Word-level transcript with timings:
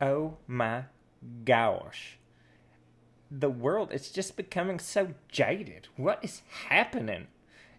Oh 0.00 0.36
my 0.46 0.84
gosh. 1.44 2.18
The 3.32 3.50
world 3.50 3.92
is 3.92 4.10
just 4.10 4.36
becoming 4.36 4.78
so 4.78 5.08
jaded. 5.26 5.88
What 5.96 6.20
is 6.22 6.42
happening? 6.68 7.26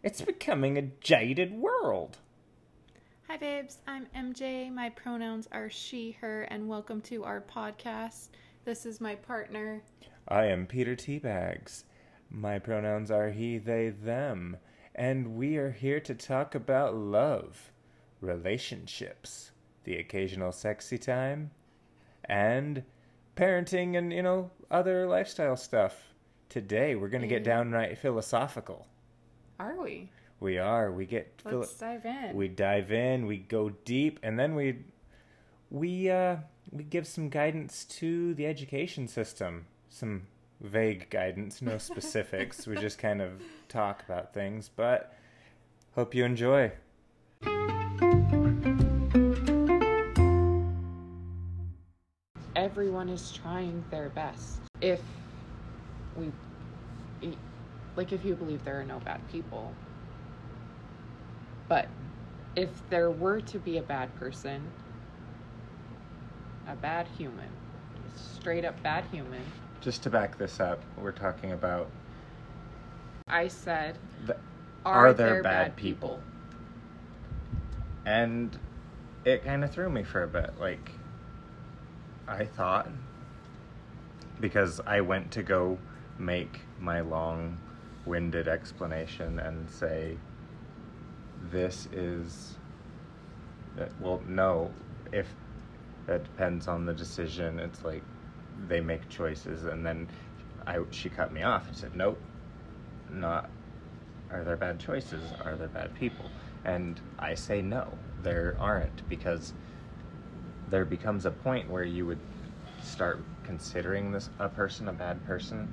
It's 0.03 0.19
becoming 0.19 0.77
a 0.77 0.89
jaded 0.99 1.53
world. 1.53 2.17
Hi, 3.29 3.37
babes. 3.37 3.77
I'm 3.87 4.07
MJ. 4.13 4.69
My 4.69 4.89
pronouns 4.89 5.47
are 5.53 5.69
she, 5.69 6.17
her, 6.19 6.41
and 6.43 6.67
welcome 6.67 6.99
to 7.03 7.23
our 7.23 7.39
podcast. 7.39 8.27
This 8.65 8.85
is 8.85 8.99
my 8.99 9.15
partner. 9.15 9.81
I 10.27 10.47
am 10.47 10.67
Peter 10.67 10.97
Teabags. 10.97 11.85
My 12.29 12.59
pronouns 12.59 13.11
are 13.11 13.29
he, 13.29 13.57
they, 13.57 13.91
them, 13.91 14.57
and 14.93 15.37
we 15.37 15.55
are 15.55 15.71
here 15.71 16.01
to 16.01 16.13
talk 16.13 16.53
about 16.53 16.95
love, 16.95 17.71
relationships, 18.19 19.51
the 19.85 19.95
occasional 19.95 20.51
sexy 20.51 20.97
time, 20.97 21.51
and 22.29 22.83
parenting 23.35 23.97
and, 23.97 24.13
you 24.13 24.21
know, 24.23 24.51
other 24.71 25.07
lifestyle 25.07 25.57
stuff. 25.57 26.13
Today 26.47 26.95
we're 26.95 27.09
going 27.09 27.21
to 27.21 27.27
get 27.27 27.43
downright 27.43 27.97
philosophical. 27.97 28.87
Are 29.59 29.75
we? 29.81 30.09
We 30.39 30.57
are. 30.57 30.91
We 30.91 31.05
get 31.05 31.41
philo- 31.43 31.59
Let's 31.59 31.73
dive 31.73 32.05
in. 32.05 32.35
we 32.35 32.47
dive 32.47 32.91
in, 32.91 33.25
we 33.25 33.37
go 33.37 33.69
deep, 33.83 34.19
and 34.23 34.39
then 34.39 34.55
we 34.55 34.77
we 35.69 36.09
uh 36.09 36.37
we 36.71 36.83
give 36.83 37.05
some 37.05 37.29
guidance 37.29 37.83
to 37.85 38.33
the 38.35 38.45
education 38.45 39.07
system. 39.07 39.65
Some 39.89 40.27
vague 40.61 41.09
guidance, 41.09 41.61
no 41.61 41.77
specifics. 41.89 42.65
we 42.67 42.77
just 42.77 42.99
kind 42.99 43.21
of 43.21 43.41
talk 43.67 44.01
about 44.03 44.33
things, 44.33 44.69
but 44.73 45.13
hope 45.95 46.15
you 46.15 46.23
enjoy. 46.23 46.71
Everyone 52.59 53.07
is 53.07 53.31
trying 53.31 53.85
their 53.89 54.09
best. 54.09 54.59
If 54.81 55.01
we, 56.17 56.29
like, 57.95 58.11
if 58.11 58.25
you 58.25 58.35
believe 58.35 58.65
there 58.65 58.81
are 58.81 58.83
no 58.83 58.99
bad 58.99 59.21
people, 59.31 59.71
but 61.69 61.87
if 62.57 62.89
there 62.89 63.11
were 63.11 63.39
to 63.39 63.59
be 63.59 63.77
a 63.77 63.81
bad 63.81 64.13
person, 64.19 64.61
a 66.67 66.75
bad 66.75 67.07
human, 67.17 67.47
straight 68.17 68.65
up 68.65 68.83
bad 68.83 69.05
human, 69.09 69.41
Just 69.79 70.03
to 70.03 70.09
back 70.09 70.37
this 70.37 70.59
up, 70.59 70.83
we're 70.97 71.13
talking 71.13 71.53
about 71.53 71.87
I 73.29 73.47
said, 73.47 73.99
the, 74.27 74.35
are, 74.85 75.07
Are 75.07 75.13
there 75.13 75.29
there 75.29 75.43
bad 75.43 75.63
bad 75.67 75.75
people? 75.77 76.21
and 78.05 78.57
it 79.23 79.45
kind 79.45 79.63
of 79.63 79.71
threw 79.71 79.89
me 79.89 80.03
for 80.03 80.23
a 80.23 80.27
bit. 80.27 80.55
Like, 80.59 80.98
I 82.29 82.45
thought, 82.45 82.87
because 84.39 84.79
I 84.85 85.01
went 85.01 85.31
to 85.31 85.43
go 85.43 85.77
make 86.17 86.61
my 86.79 87.01
long 87.01 87.57
winded 88.05 88.47
explanation 88.47 89.39
and 89.39 89.69
say, 89.69 90.17
this 91.51 91.87
is. 91.91 92.55
Well, 93.99 94.21
no, 94.27 94.71
if 95.11 95.27
that 96.05 96.23
depends 96.23 96.67
on 96.67 96.85
the 96.85 96.93
decision, 96.93 97.59
it's 97.59 97.83
like 97.83 98.03
they 98.67 98.81
make 98.81 99.07
choices, 99.09 99.65
and 99.65 99.85
then 99.85 100.07
I, 100.67 100.79
she 100.91 101.09
cut 101.09 101.31
me 101.31 101.43
off 101.43 101.67
and 101.67 101.75
said, 101.75 101.95
nope, 101.95 102.19
not 103.09 103.49
are 104.31 104.43
there 104.43 104.57
bad 104.57 104.79
choices? 104.79 105.21
Are 105.43 105.55
there 105.55 105.67
bad 105.67 105.93
people? 105.95 106.25
And 106.63 106.99
I 107.17 107.33
say 107.33 107.61
no, 107.61 107.97
there 108.21 108.55
aren't 108.59 109.07
because 109.09 109.53
there 110.69 110.85
becomes 110.85 111.25
a 111.25 111.31
point 111.31 111.69
where 111.69 111.83
you 111.83 112.05
would 112.05 112.19
start 112.81 113.19
considering 113.43 114.11
this 114.11 114.29
a 114.39 114.49
person 114.49 114.87
a 114.87 114.93
bad 114.93 115.23
person. 115.25 115.67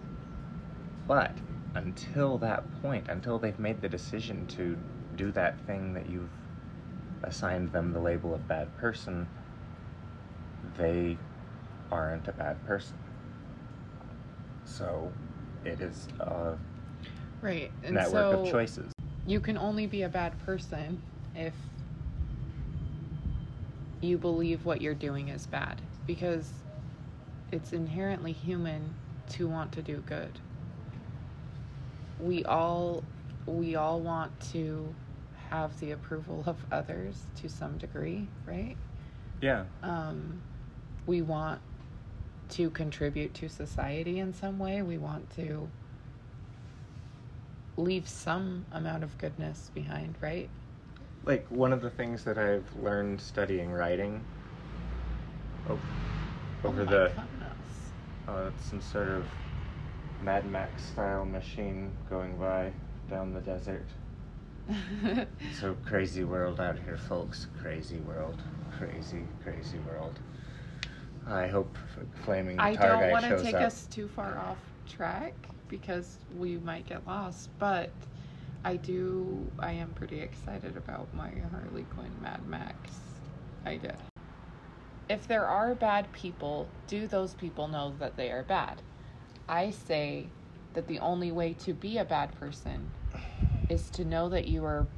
But 1.06 1.32
until 1.74 2.38
that 2.38 2.64
point, 2.82 3.06
until 3.08 3.38
they've 3.38 3.58
made 3.58 3.80
the 3.80 3.88
decision 3.88 4.46
to 4.48 4.76
do 5.16 5.30
that 5.32 5.58
thing 5.66 5.94
that 5.94 6.08
you've 6.08 6.30
assigned 7.22 7.72
them 7.72 7.92
the 7.92 8.00
label 8.00 8.34
of 8.34 8.46
bad 8.48 8.74
person, 8.78 9.26
they 10.78 11.16
aren't 11.92 12.26
a 12.28 12.32
bad 12.32 12.64
person. 12.66 12.96
So 14.64 15.12
it 15.64 15.80
is 15.80 16.08
a 16.20 16.56
Right. 17.42 17.70
And 17.84 17.94
network 17.94 18.32
so 18.32 18.44
of 18.44 18.50
choices. 18.52 18.92
you 19.26 19.40
can 19.40 19.58
only 19.58 19.86
be 19.86 20.02
a 20.02 20.08
bad 20.08 20.38
person 20.44 21.00
if 21.34 21.54
you 24.00 24.18
believe 24.18 24.64
what 24.64 24.80
you're 24.82 24.94
doing 24.94 25.28
is 25.28 25.46
bad 25.46 25.80
because 26.06 26.52
it's 27.52 27.72
inherently 27.72 28.32
human 28.32 28.94
to 29.30 29.48
want 29.48 29.72
to 29.72 29.82
do 29.82 30.02
good. 30.06 30.40
We 32.18 32.44
all 32.44 33.04
we 33.46 33.76
all 33.76 34.00
want 34.00 34.38
to 34.52 34.94
have 35.50 35.78
the 35.80 35.92
approval 35.92 36.44
of 36.46 36.64
others 36.72 37.26
to 37.36 37.48
some 37.48 37.78
degree, 37.78 38.28
right? 38.46 38.76
Yeah. 39.40 39.64
um, 39.82 40.42
we 41.06 41.22
want 41.22 41.60
to 42.50 42.70
contribute 42.70 43.34
to 43.34 43.48
society 43.48 44.18
in 44.18 44.32
some 44.32 44.58
way. 44.58 44.82
We 44.82 44.98
want 44.98 45.30
to 45.36 45.68
leave 47.76 48.08
some 48.08 48.66
amount 48.72 49.04
of 49.04 49.16
goodness 49.18 49.70
behind, 49.74 50.16
right? 50.20 50.48
Like 51.26 51.44
one 51.48 51.72
of 51.72 51.82
the 51.82 51.90
things 51.90 52.24
that 52.24 52.38
I've 52.38 52.64
learned 52.80 53.20
studying 53.20 53.72
writing 53.72 54.24
over 55.68 55.80
Oh 56.64 56.72
the 56.84 57.12
uh, 58.28 58.50
it's 58.54 58.64
some 58.70 58.80
sort 58.80 59.08
of 59.08 59.24
Mad 60.22 60.50
Max 60.50 60.84
style 60.84 61.24
machine 61.24 61.90
going 62.08 62.36
by 62.36 62.72
down 63.10 63.32
the 63.34 63.40
desert. 63.40 63.86
So 65.60 65.76
crazy 65.86 66.24
world 66.24 66.60
out 66.60 66.78
here, 66.78 66.96
folks. 66.96 67.46
Crazy 67.60 67.98
world. 67.98 68.40
Crazy, 68.78 69.22
crazy 69.44 69.78
world. 69.86 70.18
I 71.28 71.46
hope 71.46 71.76
Flaming 72.24 72.58
I 72.58 72.74
don't 72.74 73.10
want 73.10 73.24
to 73.24 73.42
take 73.42 73.54
up. 73.54 73.62
us 73.62 73.86
too 73.90 74.08
far 74.08 74.38
off 74.38 74.58
track 74.88 75.34
because 75.68 76.18
we 76.36 76.58
might 76.58 76.86
get 76.86 77.06
lost, 77.06 77.50
but 77.58 77.90
I 78.66 78.74
do. 78.74 79.48
I 79.60 79.70
am 79.74 79.92
pretty 79.94 80.20
excited 80.20 80.76
about 80.76 81.14
my 81.14 81.30
Harley 81.52 81.84
Quinn 81.94 82.10
Mad 82.20 82.44
Max 82.48 82.90
idea. 83.64 83.94
If 85.08 85.28
there 85.28 85.46
are 85.46 85.76
bad 85.76 86.10
people, 86.12 86.68
do 86.88 87.06
those 87.06 87.32
people 87.34 87.68
know 87.68 87.94
that 88.00 88.16
they 88.16 88.32
are 88.32 88.42
bad? 88.42 88.82
I 89.48 89.70
say 89.70 90.26
that 90.74 90.88
the 90.88 90.98
only 90.98 91.30
way 91.30 91.52
to 91.52 91.74
be 91.74 91.98
a 91.98 92.04
bad 92.04 92.32
person 92.40 92.90
is 93.68 93.88
to 93.90 94.04
know 94.04 94.28
that 94.30 94.48
you 94.48 94.64
are 94.64 94.88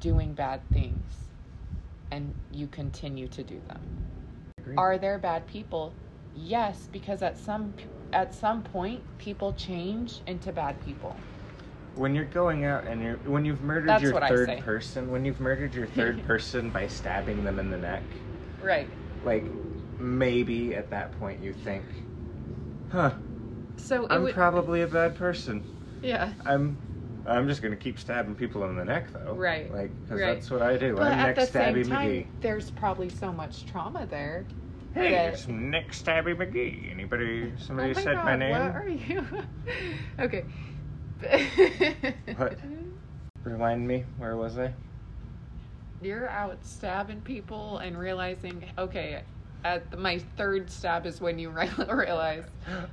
doing 0.00 0.34
bad 0.34 0.60
things 0.70 1.14
and 2.10 2.34
you 2.52 2.66
continue 2.66 3.28
to 3.28 3.42
do 3.42 3.58
them. 3.68 4.76
Are 4.76 4.98
there 4.98 5.18
bad 5.18 5.46
people? 5.46 5.94
Yes, 6.34 6.90
because 6.92 7.22
at 7.22 7.38
some 7.38 7.72
at 8.12 8.34
some 8.34 8.62
point 8.62 9.00
people 9.16 9.54
change 9.54 10.20
into 10.26 10.52
bad 10.52 10.78
people. 10.84 11.18
When 11.96 12.14
you're 12.14 12.24
going 12.24 12.64
out 12.64 12.86
and 12.86 13.02
you're 13.02 13.16
when 13.18 13.44
you've 13.44 13.62
murdered 13.62 13.88
That's 13.88 14.02
your 14.02 14.12
what 14.14 14.22
I 14.22 14.28
third 14.28 14.58
person, 14.60 15.10
when 15.10 15.24
you've 15.24 15.40
murdered 15.40 15.74
your 15.74 15.86
third 15.86 16.24
person 16.26 16.70
by 16.70 16.88
stabbing 16.88 17.44
them 17.44 17.58
in 17.58 17.70
the 17.70 17.78
neck, 17.78 18.02
Right. 18.60 18.88
like 19.24 19.44
maybe 20.00 20.74
at 20.74 20.90
that 20.90 21.16
point 21.20 21.40
you 21.42 21.52
think, 21.52 21.84
huh, 22.90 23.12
So 23.76 24.04
it 24.06 24.10
I'm 24.10 24.22
would 24.24 24.34
probably 24.34 24.82
a 24.82 24.86
bad 24.88 25.14
person. 25.14 25.62
yeah. 26.02 26.32
I'm 26.44 26.76
I'm 27.26 27.46
just 27.48 27.62
gonna 27.62 27.76
keep 27.76 27.98
stabbing 27.98 28.34
people 28.34 28.64
in 28.68 28.76
the 28.76 28.84
neck 28.84 29.12
though. 29.12 29.34
Right, 29.34 29.72
Like, 29.72 29.90
because 30.02 30.20
right. 30.20 30.34
that's 30.34 30.50
what 30.50 30.62
I 30.62 30.76
do. 30.76 30.94
But 30.96 31.06
I'm 31.12 31.18
at 31.20 31.26
Nick 31.28 31.36
the 31.36 31.46
same 31.46 31.74
Stabby 31.76 31.88
time, 31.88 32.10
McGee. 32.10 32.26
there's 32.40 32.70
probably 32.72 33.08
so 33.08 33.32
much 33.32 33.66
trauma 33.66 34.04
there. 34.06 34.44
Hey, 34.94 35.12
that- 35.12 35.34
it's 35.34 35.48
Nick 35.48 35.92
Stabby 35.92 36.34
McGee. 36.36 36.90
Anybody? 36.90 37.52
Somebody 37.56 37.92
oh 37.92 37.94
my 37.94 38.02
said 38.02 38.14
God, 38.16 38.24
my 38.24 38.36
name. 38.36 38.50
What 38.50 38.76
are 38.76 38.88
you? 38.88 39.26
okay. 40.18 40.44
What? 42.36 42.58
Remind 43.44 43.86
me. 43.86 44.04
Where 44.16 44.36
was 44.36 44.58
I? 44.58 44.74
You're 46.00 46.28
out 46.28 46.64
stabbing 46.64 47.22
people 47.22 47.78
and 47.78 47.98
realizing, 47.98 48.64
okay, 48.76 49.22
at 49.64 49.90
the, 49.90 49.96
my 49.96 50.18
third 50.18 50.70
stab 50.70 51.06
is 51.06 51.20
when 51.20 51.38
you 51.38 51.50
re- 51.50 51.70
realize 51.88 52.44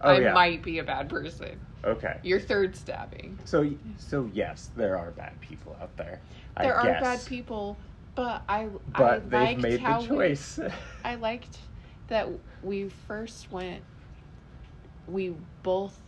Oh 0.02 0.12
I 0.14 0.20
yeah. 0.20 0.34
might 0.34 0.64
be 0.64 0.80
a 0.80 0.84
bad 0.84 1.10
person. 1.10 1.62
Okay. 1.84 2.18
Your 2.24 2.40
third 2.40 2.76
stabbing. 2.76 3.40
So 3.46 3.70
so 3.98 4.30
yes, 4.32 4.70
there 4.76 4.98
are 4.98 5.12
bad 5.12 5.40
people 5.42 5.78
out 5.82 5.98
there. 5.98 6.22
I 6.56 6.64
There 6.64 6.76
are 6.76 6.84
guess. 6.84 7.02
bad 7.02 7.26
people, 7.26 7.82
but 8.16 8.44
I 8.48 8.70
But 8.88 8.96
I 8.96 9.18
they've 9.30 9.50
liked 9.50 9.64
made 9.64 9.82
how 9.82 10.02
the 10.02 10.08
choice. 10.08 10.58
We, 10.60 10.68
I 11.04 11.16
liked 11.16 11.60
that 12.08 12.30
we 12.62 12.90
first 12.90 13.52
went. 13.52 13.86
We 15.08 15.34
both 15.64 16.02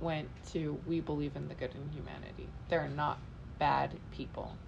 went 0.00 0.30
to 0.52 0.80
we 0.84 1.00
believe 1.00 1.36
in 1.36 1.48
the 1.48 1.54
good 1.54 1.74
in 1.74 1.88
humanity. 1.90 2.54
They're 2.68 2.88
not 2.88 3.22
bad 3.58 4.00
people, 4.10 4.60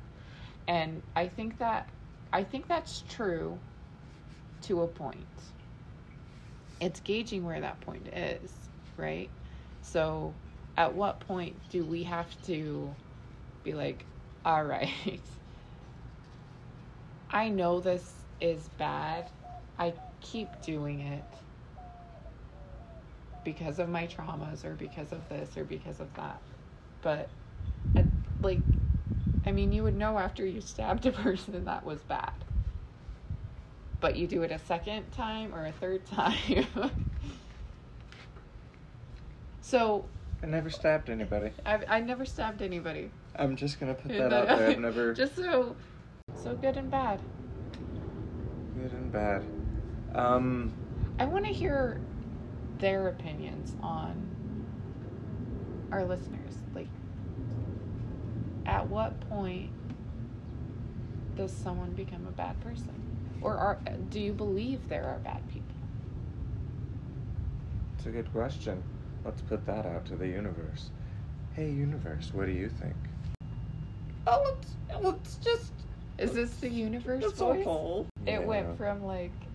and 0.68 1.02
I 1.16 1.28
think 1.28 1.58
that 1.58 1.90
I 2.32 2.44
think 2.44 2.68
that's 2.68 3.02
true 3.02 3.62
to 4.62 4.82
a 4.82 4.88
point. 4.88 5.52
it's 6.80 7.00
gauging 7.00 7.44
where 7.44 7.60
that 7.60 7.80
point 7.80 8.08
is, 8.08 8.70
right? 8.96 9.32
So, 9.82 10.38
at 10.76 10.94
what 10.94 11.20
point 11.20 11.68
do 11.68 11.84
we 11.84 12.04
have 12.04 12.40
to 12.42 12.96
be 13.62 13.74
like, 13.74 14.06
all 14.44 14.64
right, 14.64 15.22
I 17.30 17.48
know 17.48 17.80
this 17.80 18.26
is 18.40 18.68
bad. 18.68 19.30
I 19.78 19.94
keep 20.20 20.60
doing 20.60 21.00
it 21.00 21.34
because 23.44 23.78
of 23.78 23.88
my 23.88 24.06
traumas 24.06 24.64
or 24.64 24.74
because 24.74 25.12
of 25.12 25.28
this 25.28 25.56
or 25.56 25.64
because 25.64 26.00
of 26.00 26.12
that. 26.14 26.40
But, 27.02 27.30
I, 27.96 28.04
like, 28.42 28.60
I 29.46 29.52
mean, 29.52 29.72
you 29.72 29.82
would 29.84 29.96
know 29.96 30.18
after 30.18 30.44
you 30.44 30.60
stabbed 30.60 31.06
a 31.06 31.12
person 31.26 31.64
that 31.64 31.84
was 31.84 32.00
bad. 32.02 32.32
But 34.00 34.16
you 34.16 34.26
do 34.26 34.42
it 34.42 34.50
a 34.50 34.58
second 34.58 35.10
time 35.12 35.54
or 35.54 35.66
a 35.66 35.72
third 35.72 36.06
time. 36.10 36.90
so, 39.60 40.06
I 40.42 40.46
never 40.46 40.70
stabbed 40.70 41.10
anybody. 41.10 41.50
I've, 41.66 41.84
I 41.88 42.00
never 42.00 42.24
stabbed 42.24 42.62
anybody. 42.62 43.10
I'm 43.36 43.56
just 43.56 43.78
gonna 43.78 43.94
put 43.94 44.12
that 44.12 44.32
out 44.32 44.48
there. 44.48 44.70
I've 44.70 44.78
never 44.80 45.12
Just 45.14 45.36
so, 45.36 45.76
so 46.42 46.56
good 46.56 46.76
and 46.76 46.90
bad. 46.90 47.20
good 48.74 48.92
and 48.92 49.12
bad. 49.12 49.44
Um, 50.14 50.72
I 51.18 51.26
want 51.26 51.46
to 51.46 51.52
hear 51.52 52.00
their 52.80 53.08
opinions 53.08 53.76
on 53.80 54.32
our 55.92 56.04
listeners. 56.04 56.56
Like, 56.74 56.88
at 58.66 58.88
what 58.88 59.20
point 59.20 59.72
does 61.36 61.54
someone 61.56 61.94
become 61.94 62.26
a 62.26 62.32
bad 62.32 62.60
person? 62.60 62.94
Or 63.42 63.56
are, 63.56 63.80
do 64.10 64.20
you 64.20 64.32
believe 64.32 64.88
there 64.88 65.06
are 65.06 65.18
bad 65.20 65.48
people? 65.48 65.76
it's 67.96 68.06
a 68.06 68.10
good 68.10 68.32
question. 68.32 68.82
Let's 69.24 69.42
put 69.42 69.66
that 69.66 69.86
out 69.86 70.06
to 70.06 70.16
the 70.16 70.28
universe. 70.28 70.90
Hey, 71.54 71.70
universe, 71.70 72.32
what 72.32 72.46
do 72.46 72.52
you 72.52 72.68
think? 72.68 72.94
Oh, 74.26 74.40
it's, 74.58 74.76
it's 75.02 75.36
just. 75.38 75.86
Is 76.18 76.32
this 76.32 76.56
the 76.58 76.70
universe 76.70 77.32
voice? 77.32 77.66
It 78.26 78.40
Yeah. 78.40 78.46
went 78.46 78.76
from 78.78 79.02
like 79.02 79.49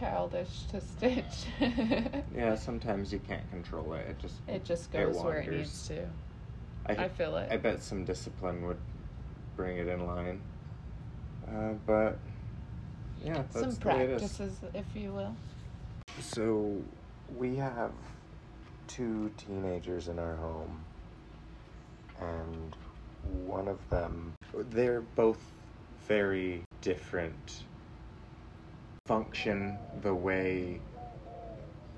childish 0.00 0.66
to 0.70 0.80
Stitch. 0.80 1.46
Yeah, 2.34 2.54
sometimes 2.54 3.12
you 3.12 3.18
can't 3.18 3.48
control 3.50 3.92
it. 3.94 4.06
It 4.08 4.18
just. 4.20 4.36
it 4.46 4.64
just 4.64 4.94
It 4.94 4.98
goes 4.98 5.16
where 5.22 5.40
it 5.40 5.50
needs 5.50 5.86
to. 5.88 6.06
I, 6.86 6.92
I 7.04 7.08
feel 7.08 7.36
it. 7.36 7.48
I 7.50 7.56
bet 7.56 7.82
some 7.82 8.04
discipline 8.04 8.66
would 8.66 8.78
bring 9.56 9.76
it 9.76 9.88
in 9.88 10.06
line. 10.06 10.40
Uh, 11.46 11.72
but 11.86 12.20
yeah, 13.22 13.34
that's 13.34 13.60
Some 13.60 13.74
the 13.74 13.88
way 13.88 14.04
it 14.04 14.10
is. 14.10 14.20
practices, 14.22 14.60
if 14.74 14.94
you 14.94 15.12
will. 15.12 15.36
So 16.20 16.82
we 17.28 17.56
have 17.56 17.92
two 18.86 19.30
teenagers 19.36 20.08
in 20.08 20.18
our 20.18 20.36
home, 20.36 20.84
and 22.20 22.74
one 23.22 23.68
of 23.68 23.86
them, 23.90 24.34
they're 24.70 25.02
both 25.02 25.42
very 26.06 26.62
different. 26.80 27.64
Function 29.06 29.76
the 30.02 30.14
way 30.14 30.80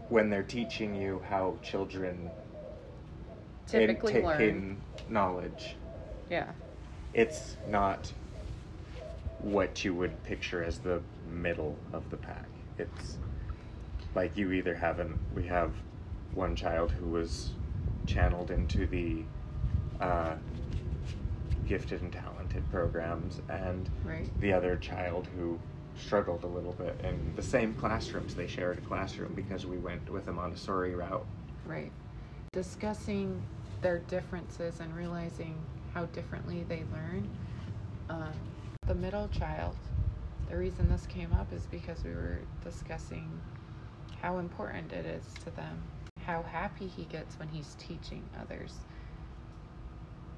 when 0.09 0.31
they're 0.31 0.43
teaching 0.43 0.95
you 0.95 1.21
how 1.29 1.57
children 1.63 2.31
Typically 3.67 4.13
take 4.15 4.25
learn. 4.25 4.41
in 4.41 4.77
knowledge. 5.09 5.77
Yeah. 6.31 6.53
It's 7.13 7.57
not 7.69 8.13
what 9.41 9.85
you 9.85 9.95
would 9.95 10.23
picture 10.25 10.63
as 10.63 10.79
the 10.79 11.03
middle 11.31 11.77
of 11.93 12.09
the 12.11 12.17
pack. 12.17 12.47
It's 12.79 13.19
like 14.15 14.37
you 14.37 14.53
either 14.53 14.75
have 14.75 14.99
an 14.99 15.19
we 15.35 15.47
have 15.47 15.73
one 16.35 16.55
child 16.57 16.93
who 16.93 17.07
was 17.09 17.51
channeled 18.07 18.51
into 18.51 18.87
the 18.87 19.23
uh, 20.01 20.35
gifted 21.67 22.01
and 22.03 22.13
talented 22.13 22.69
programs 22.71 23.41
and 23.49 23.89
Right. 24.05 24.29
the 24.41 24.53
other 24.53 24.77
child 24.77 25.29
who 25.37 25.59
struggled 25.97 26.45
a 26.45 26.49
little 26.49 26.73
bit 26.73 27.01
in 27.05 27.35
the 27.37 27.43
same 27.43 27.75
classrooms 27.75 28.35
they 28.35 28.47
shared 28.47 28.79
a 28.79 28.83
classroom 28.83 29.35
because 29.35 29.67
we 29.67 29.79
went 29.79 30.09
with 30.11 30.27
them 30.27 30.39
on 30.39 30.45
a 30.47 30.49
montessori 30.49 30.95
route 30.95 31.27
Right. 31.65 31.93
Discussing 32.53 33.43
their 33.83 33.99
differences 34.01 34.81
and 34.81 34.95
realizing 34.95 35.67
how 35.95 36.07
differently 36.07 36.65
they 36.65 36.85
learn. 36.93 37.31
Um, 38.09 38.57
the 38.87 38.95
middle 38.95 39.29
child, 39.29 39.77
the 40.49 40.57
reason 40.57 40.89
this 40.89 41.07
came 41.07 41.33
up 41.33 41.53
is 41.53 41.67
because 41.67 42.05
we 42.05 42.11
were 42.13 42.43
discussing 42.63 43.43
how 44.17 44.39
important 44.39 44.93
it 44.93 45.07
is 45.07 45.37
to 45.45 45.51
them, 45.51 45.91
how 46.19 46.43
happy 46.43 46.87
he 46.89 47.05
gets 47.05 47.39
when 47.39 47.49
he's 47.49 47.75
teaching 47.77 48.29
others. 48.41 48.87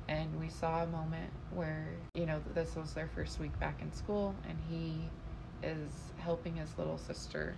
And 0.09 0.39
we 0.39 0.49
saw 0.49 0.83
a 0.83 0.87
moment 0.87 1.33
where, 1.50 2.00
you 2.15 2.27
know, 2.27 2.41
this 2.55 2.77
was 2.77 2.93
their 2.95 3.09
first 3.09 3.39
week 3.41 3.59
back 3.59 3.83
in 3.83 3.93
school, 3.93 4.37
and 4.49 4.61
he 4.61 5.11
is 5.64 6.12
helping 6.19 6.56
his 6.56 6.78
little 6.78 6.99
sister 6.99 7.55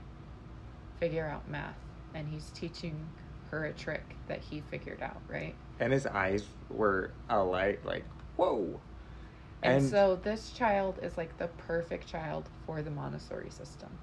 figure 1.00 1.26
out 1.26 1.48
math 1.48 1.78
and 2.14 2.28
he's 2.28 2.50
teaching 2.52 3.12
her 3.50 3.64
a 3.66 3.72
trick 3.74 4.16
that 4.28 4.40
he 4.42 4.60
figured 4.60 5.02
out, 5.02 5.22
right? 5.28 5.54
and 5.78 5.92
his 5.92 6.06
eyes 6.06 6.44
were 6.70 7.14
alight 7.28 7.84
like 7.84 8.04
whoa 8.36 8.80
And, 9.62 9.82
so 9.82 10.16
this 10.16 10.52
child 10.52 10.98
is 11.02 11.16
like 11.16 11.38
the 11.38 11.48
perfect 11.48 12.06
child 12.06 12.48
for 12.66 12.82
the 12.82 12.90
Montessori 12.90 13.50
system. 13.50 13.98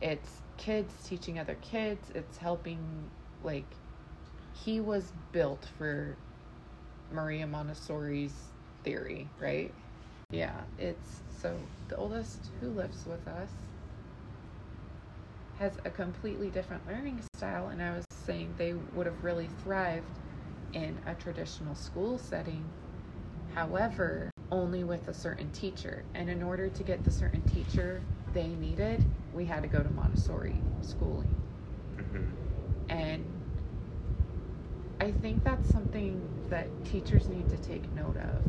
It's 0.00 0.42
kids 0.56 0.94
teaching 1.04 1.38
other 1.38 1.54
kids, 1.56 2.10
it's 2.14 2.36
helping 2.38 3.10
like 3.42 3.76
he 4.52 4.80
was 4.80 5.12
built 5.32 5.66
for 5.78 6.18
Maria 7.10 7.46
Montessori's 7.46 8.52
theory, 8.84 9.28
right? 9.38 9.74
Yeah, 10.32 10.64
it's 10.76 11.22
so 11.28 11.70
the 11.88 11.96
oldest 11.96 12.50
who 12.58 12.70
lives 12.72 13.06
with 13.06 13.28
us 13.28 13.52
has 15.52 15.78
a 15.84 15.90
completely 15.90 16.50
different 16.50 16.86
learning 16.86 17.22
style 17.22 17.68
and 17.68 17.82
I 17.82 17.94
was 17.96 18.06
saying 18.08 18.54
they 18.54 18.74
would 18.74 19.06
have 19.06 19.22
really 19.22 19.48
thrived 19.48 20.18
in 20.72 21.00
a 21.06 21.14
traditional 21.14 21.74
school 21.74 22.18
setting 22.18 22.74
However, 23.48 24.32
only 24.50 24.84
with 24.84 25.08
a 25.08 25.14
certain 25.14 25.50
teacher. 25.50 26.06
And 26.14 26.30
in 26.30 26.42
order 26.42 26.70
to 26.70 26.84
get 26.84 27.04
the 27.04 27.10
certain 27.12 27.44
teacher 27.44 28.08
they 28.32 28.54
needed, 28.56 29.06
we 29.32 29.46
had 29.46 29.62
to 29.62 29.68
go 29.68 29.82
to 29.82 29.90
Montessori 29.90 30.66
schooling. 30.82 31.42
Mhm. 31.98 32.36
And 32.88 33.44
I 35.00 35.12
think 35.12 35.42
that's 35.44 35.68
something 35.68 36.30
that 36.48 36.82
teachers 36.84 37.28
need 37.28 37.48
to 37.50 37.58
take 37.58 37.92
note 37.92 38.16
of. 38.16 38.46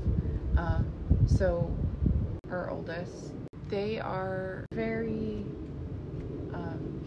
Um, 0.57 0.85
so, 1.25 1.69
our 2.51 2.69
oldest, 2.69 3.31
they 3.69 3.99
are 3.99 4.65
very 4.73 5.45
um, 6.53 7.03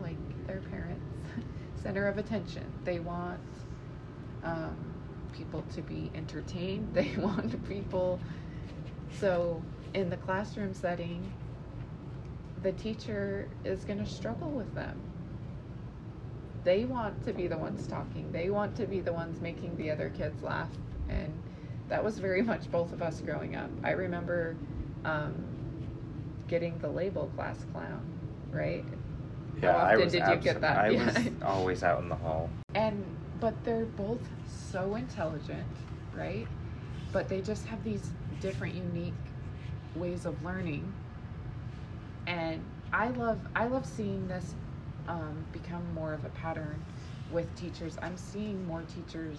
like 0.00 0.16
their 0.46 0.60
parents, 0.70 1.04
center 1.82 2.06
of 2.06 2.18
attention. 2.18 2.64
They 2.84 3.00
want 3.00 3.40
um, 4.44 4.76
people 5.32 5.62
to 5.74 5.82
be 5.82 6.10
entertained. 6.14 6.88
They 6.94 7.10
want 7.18 7.68
people. 7.68 8.20
So, 9.18 9.62
in 9.92 10.10
the 10.10 10.16
classroom 10.16 10.74
setting, 10.74 11.30
the 12.62 12.72
teacher 12.72 13.48
is 13.64 13.84
going 13.84 13.98
to 13.98 14.10
struggle 14.10 14.50
with 14.50 14.74
them. 14.74 15.00
They 16.64 16.84
want 16.84 17.24
to 17.24 17.32
be 17.32 17.46
the 17.46 17.58
ones 17.58 17.86
talking, 17.86 18.30
they 18.32 18.50
want 18.50 18.74
to 18.76 18.86
be 18.86 19.00
the 19.00 19.12
ones 19.12 19.40
making 19.40 19.76
the 19.76 19.90
other 19.90 20.08
kids 20.10 20.42
laugh. 20.42 20.70
And 21.08 21.32
that 21.88 22.02
was 22.02 22.18
very 22.18 22.42
much 22.52 22.70
both 22.70 22.92
of 22.92 23.02
us 23.02 23.20
growing 23.20 23.56
up. 23.56 23.70
I 23.84 23.90
remember 23.92 24.56
um, 25.04 25.34
getting 26.48 26.78
the 26.78 26.88
label 26.88 27.26
class 27.28 27.64
clown, 27.72 28.02
right? 28.50 28.84
yeah 29.62 29.70
How 29.70 29.76
I 29.76 29.92
often 29.92 30.04
was 30.04 30.12
did 30.12 30.28
you 30.28 30.36
get 30.36 30.60
that? 30.60 30.76
i 30.78 30.90
Yeah. 30.92 31.04
was 31.06 31.28
always 31.42 31.82
out 31.82 32.02
in 32.02 32.08
the 32.08 32.16
hall 32.16 32.50
and 32.74 33.04
but 33.40 33.62
they're 33.64 33.84
both 33.86 34.28
so 34.46 34.94
intelligent 34.96 35.66
right 36.12 36.46
but 37.12 37.28
they 37.28 37.40
just 37.40 37.66
have 37.66 37.82
these 37.84 38.12
different 38.40 38.74
unique 38.74 39.14
ways 39.94 40.26
of 40.26 40.42
learning 40.44 40.92
and 42.26 42.64
i 42.92 43.08
love 43.08 43.38
i 43.54 43.66
love 43.66 43.86
seeing 43.86 44.26
this 44.28 44.54
um, 45.08 45.44
become 45.52 45.82
more 45.94 46.12
of 46.12 46.24
a 46.24 46.28
pattern 46.30 46.82
with 47.30 47.52
teachers 47.56 47.96
i'm 48.02 48.16
seeing 48.16 48.66
more 48.66 48.82
teachers 48.94 49.38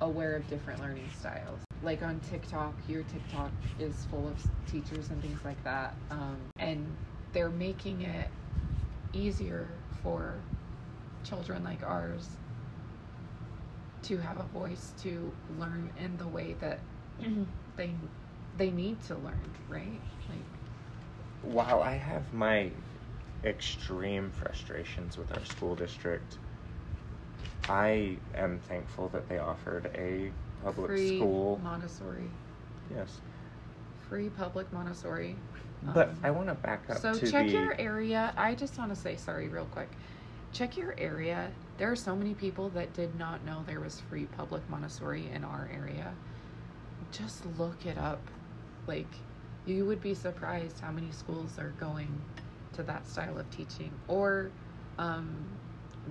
aware 0.00 0.36
of 0.36 0.46
different 0.48 0.80
learning 0.80 1.08
styles 1.18 1.60
like 1.82 2.02
on 2.02 2.20
tiktok 2.20 2.74
your 2.88 3.02
tiktok 3.04 3.50
is 3.78 4.06
full 4.10 4.26
of 4.28 4.34
teachers 4.70 5.10
and 5.10 5.20
things 5.22 5.38
like 5.44 5.62
that 5.64 5.94
um, 6.10 6.36
and 6.58 6.84
they're 7.32 7.50
making 7.50 8.02
it 8.02 8.28
easier 9.12 9.68
for 10.02 10.34
children 11.24 11.62
like 11.64 11.82
ours 11.82 12.28
to 14.06 14.16
have 14.18 14.38
a 14.38 14.44
voice 14.44 14.92
to 15.02 15.32
learn 15.58 15.90
in 15.98 16.16
the 16.16 16.28
way 16.28 16.54
that 16.60 16.78
they 17.76 17.90
they 18.56 18.70
need 18.70 19.02
to 19.04 19.14
learn, 19.16 19.38
right? 19.68 20.00
Like 20.28 21.52
while 21.52 21.82
I 21.82 21.94
have 21.94 22.32
my 22.32 22.70
extreme 23.44 24.30
frustrations 24.30 25.16
with 25.18 25.32
our 25.36 25.44
school 25.44 25.74
district, 25.74 26.38
I 27.68 28.16
am 28.34 28.58
thankful 28.68 29.08
that 29.08 29.28
they 29.28 29.38
offered 29.38 29.90
a 29.94 30.30
public 30.62 30.88
Free 30.88 31.18
school. 31.18 31.60
Montessori. 31.62 32.30
Yes. 32.94 33.20
Free 34.08 34.28
public 34.30 34.72
Montessori. 34.72 35.36
But 35.94 36.08
Um, 36.10 36.16
I 36.22 36.30
want 36.30 36.48
to 36.48 36.54
back 36.54 36.88
up 36.88 36.98
So 36.98 37.14
check 37.14 37.46
the 37.46 37.52
your 37.52 37.80
area. 37.80 38.32
I 38.36 38.54
just 38.54 38.78
want 38.78 38.90
to 38.90 38.96
say 38.96 39.16
sorry 39.16 39.48
real 39.48 39.66
quick. 39.66 39.90
Check 40.52 40.76
your 40.76 40.94
area. 40.98 41.50
There 41.76 41.90
are 41.90 41.96
so 41.96 42.16
many 42.16 42.34
people 42.34 42.70
that 42.70 42.92
did 42.94 43.14
not 43.18 43.44
know 43.44 43.62
there 43.66 43.80
was 43.80 44.00
free 44.00 44.24
public 44.24 44.68
Montessori 44.70 45.28
in 45.34 45.44
our 45.44 45.68
area. 45.72 46.14
Just 47.12 47.44
look 47.58 47.84
it 47.84 47.98
up. 47.98 48.20
Like 48.86 49.08
you 49.66 49.84
would 49.84 50.00
be 50.00 50.14
surprised 50.14 50.80
how 50.80 50.92
many 50.92 51.10
schools 51.10 51.58
are 51.58 51.74
going 51.80 52.08
to 52.76 52.82
that 52.84 53.06
style 53.06 53.38
of 53.38 53.50
teaching. 53.50 53.90
Or 54.08 54.50
um, 54.98 55.34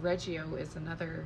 Reggio 0.02 0.56
is 0.56 0.76
another 0.76 1.26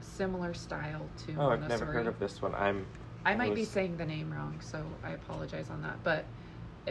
similar 0.00 0.54
style 0.54 1.06
to 1.26 1.34
Oh, 1.38 1.50
I've 1.50 1.68
never 1.68 1.84
heard 1.84 2.06
of 2.06 2.18
this 2.18 2.40
one. 2.40 2.54
I'm 2.54 2.86
I 3.24 3.36
might 3.36 3.54
be 3.54 3.64
saying 3.64 3.96
the 3.98 4.06
name 4.06 4.32
wrong, 4.32 4.58
so 4.60 4.84
I 5.04 5.10
apologize 5.10 5.70
on 5.70 5.82
that. 5.82 5.96
But 6.02 6.24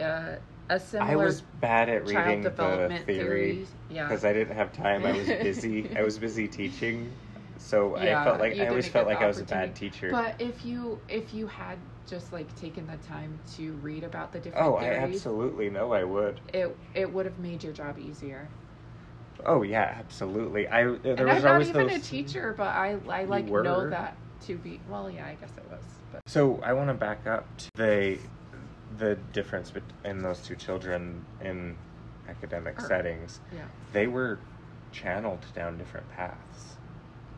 uh, 0.02 0.36
a 0.70 0.80
similar 0.80 1.10
I 1.10 1.16
was 1.16 1.42
bad 1.60 1.88
at 1.88 2.06
child 2.06 2.26
reading 2.26 2.42
the 2.42 2.50
development 2.50 3.06
theory 3.06 3.52
theories. 3.52 3.68
Yeah. 3.90 4.08
because 4.08 4.24
I 4.24 4.32
didn't 4.32 4.56
have 4.56 4.72
time. 4.72 5.04
I 5.04 5.12
was 5.12 5.26
busy. 5.42 5.90
I 5.96 6.02
was 6.02 6.18
busy 6.18 6.48
teaching, 6.48 7.12
so 7.62 7.96
Yeah, 7.98 8.20
I 8.20 8.24
felt 8.24 8.40
like 8.40 8.58
I 8.58 8.66
always 8.68 8.88
felt 8.88 9.06
like 9.06 9.20
I 9.22 9.26
was 9.26 9.38
a 9.38 9.44
bad 9.44 9.74
teacher. 9.74 10.10
But 10.10 10.40
if 10.40 10.64
you 10.64 10.98
if 11.08 11.32
you 11.32 11.46
had 11.46 11.78
just 12.06 12.32
like 12.32 12.54
taken 12.56 12.86
the 12.86 12.96
time 13.08 13.38
to 13.56 13.72
read 13.74 14.04
about 14.04 14.32
the 14.32 14.40
different 14.40 14.66
oh, 14.66 14.74
I 14.76 14.86
absolutely 14.94 15.70
know 15.70 15.92
I 15.92 16.04
would. 16.04 16.40
it 16.52 16.76
it 16.94 17.12
would 17.12 17.26
have 17.26 17.38
made 17.38 17.62
your 17.62 17.72
job 17.72 17.98
easier. 17.98 18.48
Oh 19.46 19.62
yeah, 19.62 19.94
absolutely. 19.98 20.68
I 20.68 20.84
there 20.84 20.94
and 21.16 21.20
was 21.20 21.36
I'm 21.36 21.42
not 21.42 21.52
always 21.52 21.68
even 21.70 21.86
those. 21.88 21.96
a 21.96 22.00
teacher, 22.00 22.54
but 22.56 22.68
I 22.74 22.98
I 23.08 23.24
like 23.24 23.46
were? 23.46 23.62
know 23.62 23.88
that 23.90 24.16
to 24.46 24.56
be 24.56 24.80
well. 24.88 25.10
Yeah, 25.10 25.26
I 25.26 25.34
guess 25.40 25.50
it 25.56 25.64
was. 25.70 25.82
But 26.12 26.20
So 26.26 26.60
I 26.62 26.72
want 26.74 26.88
to 26.90 26.94
back 26.94 27.26
up 27.26 27.46
to 27.58 27.68
the 27.76 28.18
the 28.98 29.14
difference 29.32 29.70
bet- 29.70 29.82
in 30.04 30.20
those 30.22 30.42
two 30.42 30.54
children 30.56 31.24
in 31.40 31.76
academic 32.28 32.78
Or- 32.78 32.86
settings. 32.86 33.40
yeah, 33.54 33.62
They 33.92 34.06
were 34.06 34.38
channeled 34.92 35.46
down 35.54 35.78
different 35.78 36.10
paths. 36.10 36.71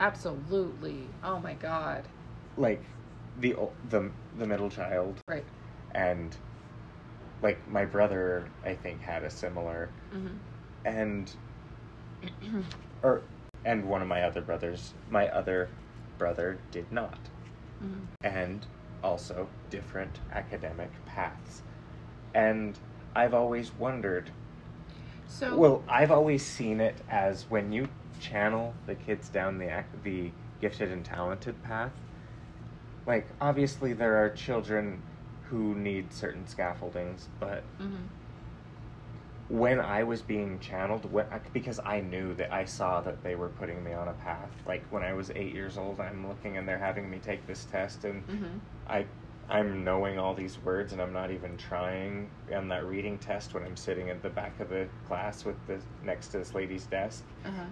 Absolutely. 0.05 1.09
Oh 1.23 1.39
my 1.41 1.55
god. 1.55 2.09
Like 2.57 2.85
the 3.37 3.57
the 3.83 4.13
the 4.33 4.47
middle 4.47 4.71
child 4.71 5.23
Right. 5.27 5.47
and 5.93 6.37
like 7.43 7.67
my 7.67 7.85
brother 7.85 8.49
I 8.65 8.75
think 8.75 9.01
had 9.01 9.25
a 9.25 9.31
similar 9.31 9.91
hmm 10.13 10.39
and 10.85 11.35
or 13.03 13.25
and 13.65 13.89
one 13.89 14.03
of 14.03 14.09
my 14.09 14.23
other 14.23 14.41
brothers 14.41 14.95
my 15.09 15.29
other 15.29 15.71
brother 16.19 16.63
did 16.71 16.91
not 16.93 17.31
hmm 17.81 18.05
and 18.23 18.67
also 19.03 19.51
different 19.69 20.21
academic 20.33 20.93
paths 21.05 21.63
and 22.35 22.79
i've 23.15 23.35
always 23.35 23.75
wondered 23.77 24.31
So 25.27 25.57
well 25.57 25.85
i've 25.89 26.11
always 26.11 26.47
seen 26.47 26.81
it 26.81 27.05
as 27.09 27.51
when 27.51 27.73
you 27.73 27.89
channel 28.21 28.75
the 28.87 28.95
kids 28.95 29.29
down 29.29 29.59
the 29.59 29.85
the 30.03 30.31
gifted 30.61 30.91
and 30.91 31.05
talented 31.05 31.61
path 31.63 31.93
like 33.07 33.27
obviously 33.41 33.93
there 33.93 34.17
are 34.25 34.31
children 34.31 35.03
who 35.49 35.75
need 35.75 36.13
certain 36.13 36.47
scaffoldings 36.47 37.29
but 37.41 37.63
mhm. 37.81 38.07
when 39.49 39.79
I 39.79 40.03
was 40.05 40.23
being 40.23 40.59
channeled, 40.59 41.11
when, 41.13 41.27
because 41.53 41.79
I 41.85 42.01
knew 42.01 42.35
that 42.35 42.53
I 42.53 42.65
saw 42.65 43.01
that 43.03 43.23
they 43.23 43.35
were 43.35 43.49
putting 43.51 43.85
me 43.85 43.93
on 43.93 44.09
a 44.09 44.13
path. 44.15 44.51
Like 44.67 44.83
when 44.91 45.03
I 45.03 45.13
was 45.13 45.31
eight 45.35 45.53
years 45.53 45.77
old, 45.77 46.01
I'm 46.01 46.27
looking 46.27 46.57
and 46.57 46.67
they're 46.67 46.79
having 46.79 47.11
me 47.11 47.19
take 47.19 47.47
this 47.47 47.65
test, 47.67 48.05
and 48.05 48.27
Mhm. 48.27 48.59
I, 48.89 49.05
I'm 49.51 49.85
knowing 49.85 50.19
all 50.19 50.35
these 50.35 50.59
words, 50.65 50.93
and 50.93 51.01
I'm 51.03 51.13
not 51.13 51.31
even 51.31 51.57
trying 51.59 52.31
on 52.55 52.69
that 52.69 52.85
reading 52.87 53.19
test 53.19 53.53
when 53.55 53.63
I'm 53.65 53.77
sitting 53.77 54.09
at 54.09 54.23
the 54.23 54.31
back 54.31 54.59
of 54.61 54.71
the 54.71 54.89
class 55.07 55.45
with 55.45 55.57
the 55.67 55.79
next 56.03 56.29
to 56.29 56.39
this 56.39 56.55
lady's 56.55 56.87
desk, 56.87 57.23
Uh-huh. 57.45 57.65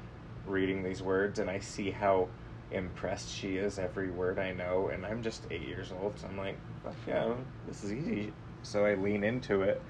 Reading 0.53 0.83
these 0.83 1.03
words, 1.03 1.39
and 1.39 1.51
I 1.51 1.59
see 1.59 1.91
how 1.91 2.29
impressed 2.71 3.31
she 3.31 3.57
is 3.57 3.79
every 3.79 4.11
word 4.11 4.39
I 4.39 4.53
know, 4.53 4.89
and 4.93 5.05
I'm 5.05 5.23
just 5.23 5.47
eight 5.51 5.63
years 5.63 5.93
old, 5.93 6.19
so 6.19 6.29
I'm 6.29 6.37
like, 6.37 6.57
fuck 6.85 6.95
yeah, 7.07 7.35
this 7.67 7.83
is 7.83 7.93
easy. 7.93 8.33
So 8.63 8.85
I 8.85 8.95
lean 8.95 9.25
into 9.25 9.63
it, 9.63 9.83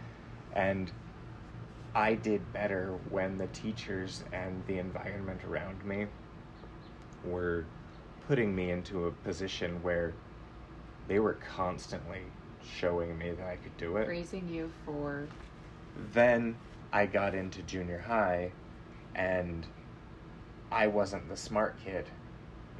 and 0.55 0.91
I 1.95 2.15
did 2.15 2.53
better 2.53 2.99
when 3.11 3.37
the 3.37 3.49
teachers 3.49 4.25
and 4.33 4.63
the 4.67 4.79
environment 4.79 5.45
around 5.45 5.85
me 5.85 6.07
were 7.25 7.67
putting 8.27 8.55
me 8.55 8.71
into 8.71 9.07
a 9.07 9.11
position 9.11 9.83
where 9.83 10.15
they 11.09 11.19
were 11.19 11.35
constantly 11.35 12.23
showing 12.65 13.19
me 13.19 13.33
that 13.33 13.47
I 13.47 13.57
could 13.57 13.77
do 13.77 13.97
it. 13.97 14.09
Raising 14.09 14.49
you 14.49 14.71
for 14.85 15.27
Then 16.13 16.57
I 16.93 17.07
got 17.07 17.35
into 17.35 17.63
junior 17.63 17.99
high 17.99 18.53
and 19.15 19.67
I 20.73 20.87
wasn't 20.87 21.29
the 21.29 21.37
smart 21.37 21.79
kid 21.85 22.07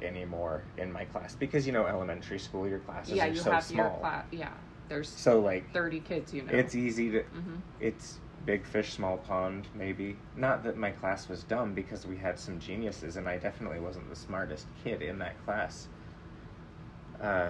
anymore 0.01 0.63
in 0.77 0.91
my 0.91 1.05
class 1.05 1.35
because 1.35 1.65
you 1.65 1.71
know 1.71 1.85
elementary 1.85 2.39
school 2.39 2.67
your 2.67 2.79
classes 2.79 3.15
yeah, 3.15 3.25
are 3.25 3.29
you 3.29 3.41
so 3.41 3.51
have 3.51 3.63
small. 3.63 3.83
your 3.83 3.89
class. 4.01 4.25
Yeah, 4.31 4.49
there's 4.89 5.09
So 5.09 5.39
like 5.39 5.71
thirty 5.73 5.99
kids. 5.99 6.33
You 6.33 6.43
know, 6.43 6.51
it's 6.51 6.75
easy 6.75 7.11
to 7.11 7.23
hmm 7.23 7.55
it's 7.79 8.19
big 8.45 8.65
fish 8.65 8.93
small 8.93 9.17
pond 9.17 9.67
maybe 9.73 10.17
not 10.35 10.63
that 10.63 10.75
my 10.77 10.89
class 10.91 11.29
was 11.29 11.43
dumb 11.43 11.73
because 11.73 12.05
we 12.05 12.17
had 12.17 12.37
some 12.37 12.59
geniuses 12.59 13.15
and 13.15 13.27
i 13.29 13.37
definitely 13.37 13.79
wasn't 13.79 14.07
the 14.09 14.15
smartest 14.15 14.67
kid 14.83 15.01
in 15.01 15.17
that 15.19 15.43
class 15.45 15.87
uh, 17.21 17.49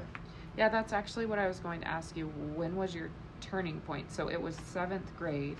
Yeah, 0.57 0.69
that's 0.69 0.93
actually 0.93 1.25
what 1.25 1.39
I 1.39 1.47
was 1.47 1.59
going 1.59 1.81
to 1.81 1.87
ask 1.87 2.15
you. 2.15 2.27
When 2.55 2.75
was 2.75 2.93
your 2.93 3.09
turning 3.41 3.79
point? 3.81 4.11
So 4.11 4.29
it 4.29 4.41
was 4.41 4.55
seventh 4.55 5.15
grade. 5.17 5.57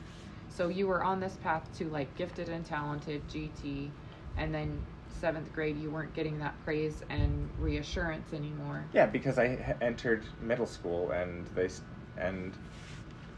So 0.50 0.68
you 0.70 0.88
were 0.88 1.04
on 1.04 1.20
this 1.20 1.36
path 1.38 1.70
to 1.78 1.90
like 1.90 2.16
gifted 2.16 2.48
and 2.50 2.66
talented 2.66 3.28
GT, 3.28 3.90
and 4.38 4.54
then 4.54 4.80
seventh 5.10 5.52
grade 5.54 5.78
you 5.78 5.90
weren't 5.90 6.14
getting 6.14 6.38
that 6.40 6.54
praise 6.66 7.02
and 7.10 7.50
reassurance 7.60 8.34
anymore. 8.34 8.84
yeah 8.94 9.06
because 9.06 9.40
i 9.40 9.76
entered 9.82 10.24
middle 10.42 10.66
school 10.66 11.12
and 11.12 11.46
they 11.56 11.70
and 12.18 12.54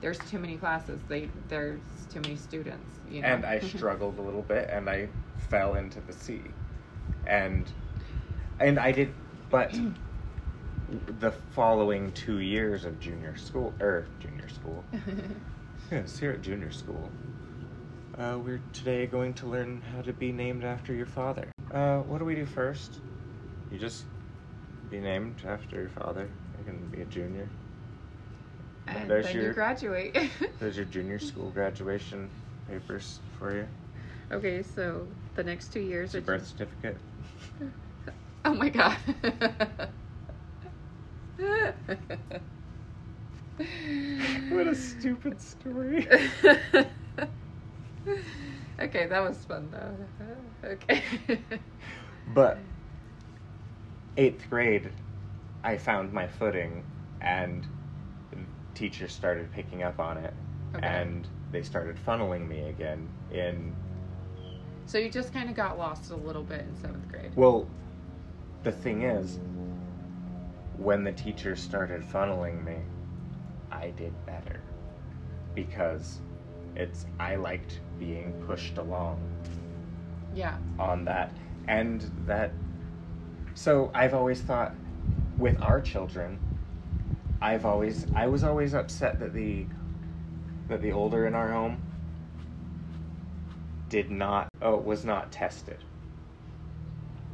There's 0.02 0.20
too 0.20 0.40
many 0.40 0.58
classes. 0.58 1.00
They 1.08 1.30
there's 1.48 1.80
too 2.12 2.20
many 2.22 2.36
students. 2.36 3.00
You 3.10 3.22
know? 3.22 3.28
and 3.28 3.46
i 3.46 3.60
struggled 3.76 4.18
a 4.18 4.22
little 4.22 4.42
bit 4.42 4.70
and 4.72 4.90
i 4.90 5.08
fell 5.50 5.76
into 5.76 6.02
the 6.02 6.14
sea 6.14 6.42
and 7.28 7.72
and 8.60 8.80
i 8.80 8.92
did 8.92 9.14
but 9.50 9.78
the 11.20 11.32
following 11.52 12.12
two 12.14 12.40
years 12.40 12.84
of 12.86 13.00
junior 13.00 13.36
school 13.36 13.74
or 13.80 14.06
junior 14.20 14.50
school 14.50 14.84
Yes, 15.92 16.18
here 16.18 16.32
at 16.32 16.42
junior 16.42 16.72
school. 16.72 17.12
Uh, 18.18 18.38
we're 18.42 18.62
today 18.72 19.06
going 19.08 19.34
to 19.34 19.46
learn 19.46 19.82
how 19.94 20.02
to 20.02 20.14
be 20.14 20.32
named 20.32 20.64
after 20.64 20.94
your 20.94 21.06
father. 21.06 21.52
Uh, 21.74 21.98
what 22.00 22.20
do 22.20 22.26
we 22.26 22.36
do 22.36 22.46
first? 22.46 23.00
You 23.70 23.78
just 23.78 24.06
be 24.90 25.00
named 25.00 25.42
after 25.46 25.76
your 25.78 25.90
father. 25.90 26.30
You 26.58 26.64
can 26.64 26.88
be 26.90 27.02
a 27.02 27.06
junior. 27.06 27.50
and 28.88 29.10
There's 29.10 29.26
then 29.26 29.36
your- 29.36 29.44
you 29.48 29.54
graduate. 29.54 30.18
There's 30.60 30.78
your 30.78 30.86
junior 30.86 31.20
school 31.32 31.50
graduation 31.52 32.30
papers 32.68 33.20
for 33.38 33.54
you. 33.54 33.68
okay, 34.32 34.64
so 34.64 35.08
the 35.36 35.44
next 35.44 35.74
two 35.74 35.82
years 35.82 36.16
It's 36.16 36.26
your 36.26 36.36
are 36.36 36.38
birth 36.38 36.48
certificate. 36.48 36.98
Oh 38.46 38.54
my 38.54 38.70
god. 38.70 38.98
What 44.50 44.68
a 44.68 44.76
stupid 44.76 45.42
story. 45.42 46.08
okay, 48.80 49.08
that 49.08 49.20
was 49.20 49.38
fun 49.46 49.72
though. 49.72 49.96
Okay. 50.68 51.04
But 52.34 52.58
eighth 54.18 54.50
grade, 54.50 54.90
I 55.64 55.78
found 55.78 56.12
my 56.12 56.28
footing, 56.28 56.84
and 57.22 57.68
teachers 58.74 59.14
started 59.14 59.52
picking 59.52 59.84
up 59.84 60.00
on 60.00 60.18
it, 60.18 60.34
Okay. 60.76 60.88
and 60.88 61.28
they 61.52 61.62
started 61.62 61.98
funneling 62.04 62.48
me 62.48 62.70
again 62.70 63.08
in. 63.32 63.76
So 64.88 64.98
you 64.98 65.10
just 65.10 65.34
kind 65.34 65.50
of 65.50 65.56
got 65.56 65.78
lost 65.78 66.12
a 66.12 66.16
little 66.16 66.44
bit 66.44 66.62
in 66.62 66.76
seventh 66.76 67.08
grade. 67.10 67.32
Well, 67.36 67.68
the 68.64 68.72
thing 68.72 69.04
is, 69.04 69.40
when 70.78 71.04
the 71.04 71.12
teachers 71.12 71.62
started 71.62 72.02
funneling 72.02 72.64
me, 72.64 72.78
I 73.72 73.92
did 73.92 74.14
better 74.26 74.62
because 75.54 76.20
it's 76.76 77.06
I 77.20 77.36
liked 77.36 77.80
being 78.00 78.34
pushed 78.46 78.78
along 78.78 79.20
Yeah. 80.34 80.56
on 80.78 81.06
that 81.06 81.38
and 81.68 82.12
that 82.28 82.54
so 83.54 83.90
i've 83.96 84.14
always 84.14 84.42
thought 84.42 84.76
with 85.38 85.58
our 85.62 85.82
children 85.82 86.40
i've 87.42 87.66
always 87.66 88.06
i 88.14 88.28
was 88.28 88.44
always 88.44 88.74
upset 88.74 89.20
that 89.20 89.34
the 89.34 89.66
that 90.68 90.82
the 90.82 90.92
older 90.92 91.26
in 91.26 91.34
our 91.36 91.52
home 91.52 91.80
did 93.90 94.12
not 94.12 94.48
oh 94.62 94.78
was 94.78 95.06
not 95.06 95.32
tested 95.32 95.84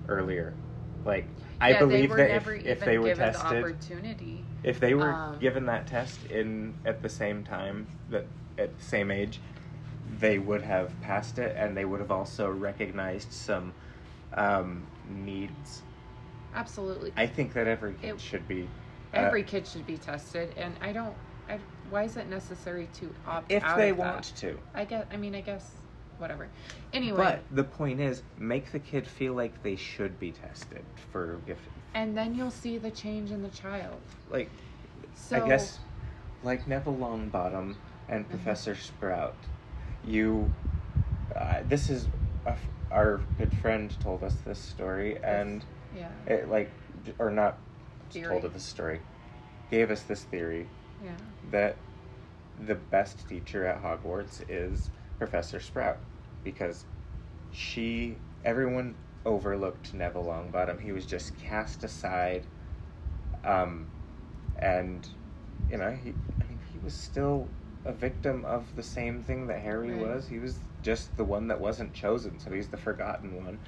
earlier. 0.10 0.54
Like 1.06 1.28
I 1.60 1.70
Yeah, 1.72 1.80
believe 1.80 2.16
that 2.16 2.30
if, 2.32 2.48
if 2.66 2.80
they 2.84 2.98
were 2.98 3.10
the 3.10 3.16
tested 3.16 3.64
opportunity. 3.64 4.46
if 4.64 4.80
they 4.80 4.94
were 4.94 5.14
Um, 5.14 5.40
given 5.40 5.66
that 5.66 5.88
test 5.88 6.26
in 6.26 6.76
at 6.86 7.02
the 7.02 7.10
same 7.10 7.44
time 7.44 7.88
that 8.10 8.28
at 8.58 8.78
the 8.78 8.84
same 8.84 9.12
age, 9.12 9.40
they 10.20 10.38
would 10.40 10.62
have 10.62 11.00
passed 11.02 11.40
it, 11.40 11.56
and 11.58 11.76
they 11.76 11.86
would 11.86 12.00
have 12.00 12.12
also 12.12 12.50
recognized 12.50 13.32
some 13.32 13.74
um, 14.34 14.86
needs. 15.10 15.82
Absolutely. 16.54 17.14
I 17.16 17.28
think 17.28 17.54
that 17.54 17.68
every 17.68 17.94
kid 17.94 18.16
It- 18.16 18.22
should 18.22 18.48
be. 18.48 18.64
uh, 19.14 19.18
Every 19.18 19.44
kid 19.44 19.68
should 19.68 19.86
be 19.88 19.98
tested, 19.98 20.54
and 20.58 20.74
I 20.82 20.92
don't. 20.92 21.16
I, 21.50 21.60
why 21.90 22.04
is 22.04 22.16
it 22.18 22.30
necessary 22.30 22.88
to 22.96 23.14
opt 23.28 23.52
if 23.52 23.64
out 23.64 23.78
they 23.78 23.90
of 23.90 23.98
that? 23.98 24.14
want 24.14 24.34
to. 24.38 24.58
I 24.74 24.86
guess. 24.86 25.06
I 25.12 25.18
mean, 25.18 25.36
I 25.36 25.42
guess. 25.42 25.72
Whatever. 26.18 26.48
Anyway, 26.94 27.18
But 27.18 27.44
the 27.50 27.64
point 27.64 28.00
is, 28.00 28.22
make 28.38 28.72
the 28.72 28.78
kid 28.80 29.08
feel 29.08 29.34
like 29.34 29.64
they 29.64 29.76
should 29.76 30.20
be 30.20 30.32
tested 30.32 30.84
for 31.12 31.40
gifted. 31.48 31.72
and 31.96 32.16
then 32.16 32.36
you'll 32.36 32.52
see 32.52 32.78
the 32.78 32.92
change 32.92 33.32
in 33.32 33.42
the 33.42 33.50
child. 33.50 34.00
like, 34.30 34.48
So 35.16 35.44
I 35.44 35.48
guess, 35.48 35.80
like 36.44 36.68
Neville 36.68 36.94
Longbottom 36.96 37.76
and 38.12 38.26
Mhm. 38.26 38.30
Professor 38.30 38.76
Sprout, 38.76 39.48
you. 40.04 40.52
Uh, 41.36 41.64
this 41.64 41.90
is 41.90 42.10
a 42.46 42.50
f 42.52 42.70
our 42.92 43.18
good 43.38 43.54
friend 43.54 43.98
told 44.02 44.22
us 44.22 44.36
this 44.42 44.60
story, 44.60 45.18
and 45.24 45.66
Yeah. 45.96 46.12
it 46.28 46.50
like, 46.50 46.70
or 47.20 47.32
not 47.32 47.58
Theory. 48.10 48.28
told 48.28 48.44
us 48.46 48.52
this 48.54 48.66
story, 48.66 49.00
gave 49.70 49.90
us 49.90 50.04
this 50.04 50.26
theory 50.26 50.68
Yeah. 51.02 51.16
that 51.42 51.78
the 52.58 52.76
best 52.76 53.30
teacher 53.30 53.66
at 53.66 53.82
Hogwarts 53.82 54.44
is 54.50 54.90
Professor 55.18 55.60
Sprout 55.62 56.00
because 56.44 56.86
she 57.50 58.18
everyone 58.44 58.98
overlooked 59.26 59.94
Neville 59.94 60.26
Longbottom. 60.26 60.82
He 60.82 60.92
was 60.92 61.06
just 61.06 61.38
cast 61.38 61.84
aside, 61.86 62.46
um, 63.46 63.88
and 64.58 65.08
you 65.70 65.78
know 65.78 65.92
he 65.92 66.14
I 66.42 66.44
mean, 66.46 66.60
he 66.74 66.80
was 66.80 66.94
still 66.94 67.48
a 67.86 67.92
victim 67.92 68.46
of 68.46 68.76
the 68.76 68.84
same 68.84 69.24
thing 69.24 69.48
that 69.48 69.60
Harry 69.60 69.92
Right. 69.92 70.02
was. 70.08 70.28
He 70.28 70.40
was 70.40 70.60
just 70.84 71.16
the 71.18 71.24
one 71.24 71.48
that 71.48 71.60
wasn't 71.60 71.94
chosen, 71.94 72.40
so 72.40 72.52
he's 72.52 72.68
the 72.68 72.78
forgotten 72.78 73.44
one, 73.44 73.60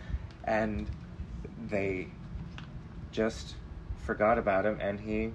and 0.44 0.88
they 1.70 2.08
just 3.12 3.56
forgot 4.06 4.38
about 4.38 4.66
him, 4.66 4.78
and 4.82 5.00
he 5.00 5.32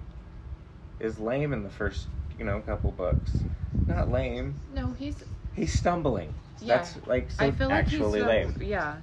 is 0.99 1.19
lame 1.19 1.53
in 1.53 1.63
the 1.63 1.69
first 1.69 2.07
you 2.37 2.45
know 2.45 2.59
couple 2.61 2.91
books. 2.91 3.31
Not 3.87 4.11
lame. 4.11 4.55
No, 4.73 4.93
he's. 4.97 5.23
He's 5.55 5.73
stumbling. 5.73 6.33
Yeah. 6.61 6.77
That's 6.77 6.95
like 7.07 7.31
so 7.31 7.45
I 7.45 7.51
feel 7.51 7.69
like 7.69 7.85
actually 7.85 8.19
he's. 8.19 8.27
lame. 8.27 8.55
Yeah. 8.61 8.97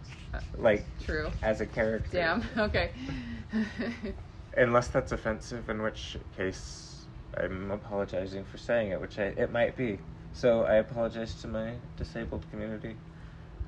Like 0.59 0.85
True. 1.04 1.30
as 1.42 1.61
a 1.61 1.66
character. 1.66 2.11
Damn. 2.12 2.42
Okay. 2.59 2.90
Unless 4.56 4.88
that's 4.88 5.12
offensive, 5.12 5.68
in 5.68 5.83
which 5.83 6.16
case 6.37 6.86
I'm 7.37 7.71
apologizing 7.71 8.45
for 8.45 8.59
saying 8.59 8.90
it, 8.90 9.00
which 9.00 9.19
I, 9.19 9.25
it 9.37 9.52
might 9.52 9.76
be. 9.76 9.99
So 10.33 10.62
I 10.64 10.76
apologize 10.76 11.35
to 11.43 11.49
my 11.49 11.73
disabled 11.97 12.45
community. 12.50 12.97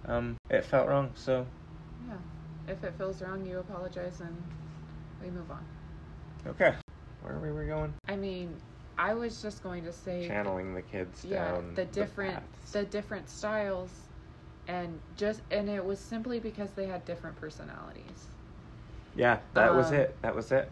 Um, 0.07 0.37
it 0.51 0.65
felt 0.65 0.89
wrong, 0.89 1.11
so 1.15 1.47
yeah. 2.09 2.15
If 2.67 2.85
it 2.85 2.95
feels 2.99 3.23
wrong, 3.23 3.47
you 3.47 3.59
apologize 3.59 4.21
and 4.21 4.35
we 5.23 5.31
move 5.31 5.51
on. 5.51 5.65
okay. 6.47 6.75
Where 7.23 7.39
were 7.39 7.61
we 7.61 7.67
going? 7.67 7.95
I 8.07 8.17
mean, 8.17 8.55
I 8.97 9.15
was 9.15 9.41
just 9.43 9.63
going 9.63 9.85
to 9.85 9.93
say. 9.93 10.27
Channeling 10.29 10.75
the 10.75 10.83
kids 10.83 11.25
yeah 11.25 11.53
down 11.53 11.75
the 11.75 11.85
different 11.87 12.35
paths. 12.35 12.73
the 12.73 12.85
different 12.85 13.29
styles 13.29 13.91
and 14.69 15.01
just 15.17 15.41
and 15.51 15.69
it 15.69 15.85
was 15.85 15.99
simply 15.99 16.39
because 16.39 16.71
they 16.73 16.87
had 16.87 17.05
different 17.07 17.35
personalities 17.37 18.29
Yeah, 19.17 19.39
that 19.55 19.75
was 19.75 19.89
um, 19.89 19.95
it. 19.95 20.17
That 20.23 20.37
was 20.37 20.53
it. 20.53 20.71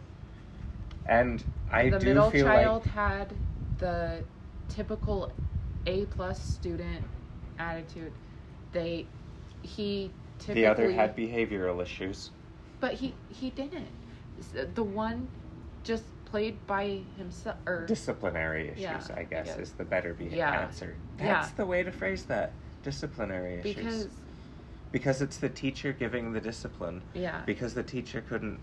And 1.09 1.43
I 1.71 1.91
the 1.91 1.99
do 1.99 2.07
middle 2.07 2.31
feel 2.31 2.47
child 2.47 2.85
like 2.87 2.95
had 2.95 3.33
the 3.79 4.25
typical 4.69 5.33
a 5.87 6.05
plus 6.07 6.43
student 6.43 7.05
attitude 7.59 8.13
they 8.73 9.07
he 9.63 10.11
typically 10.39 10.63
the 10.63 10.67
other 10.67 10.91
had 10.91 11.17
behavioral 11.17 11.81
issues. 11.83 12.31
but 12.81 12.93
he 12.95 13.15
he 13.29 13.51
didn't 13.51 13.87
the 14.75 14.83
one 14.83 15.29
just 15.85 16.05
played 16.27 16.57
by 16.67 17.01
himself 17.17 17.57
or 17.67 17.87
disciplinary 17.87 18.69
issues, 18.69 18.81
Yeah, 18.81 19.01
I 19.17 19.23
guess, 19.23 19.47
guess. 19.47 19.59
is 19.59 19.73
the 19.73 19.85
better 19.85 20.13
be- 20.13 20.25
Yeah. 20.27 20.63
answer. 20.63 20.95
Yeah. 21.19 21.27
That's 21.41 21.53
the 21.53 21.65
way 21.65 21.83
to 21.85 21.93
phrase 21.93 22.25
that. 22.25 22.53
Disciplinary 22.83 23.61
issues. 23.61 23.75
because 23.75 24.09
because 24.93 25.23
it's 25.23 25.39
the 25.39 25.49
teacher 25.49 25.93
giving 25.93 26.33
the 26.33 26.41
discipline. 26.41 27.03
yeah 27.15 27.43
Because 27.47 27.75
the 27.75 27.83
teacher 27.85 28.21
couldn't 28.29 28.59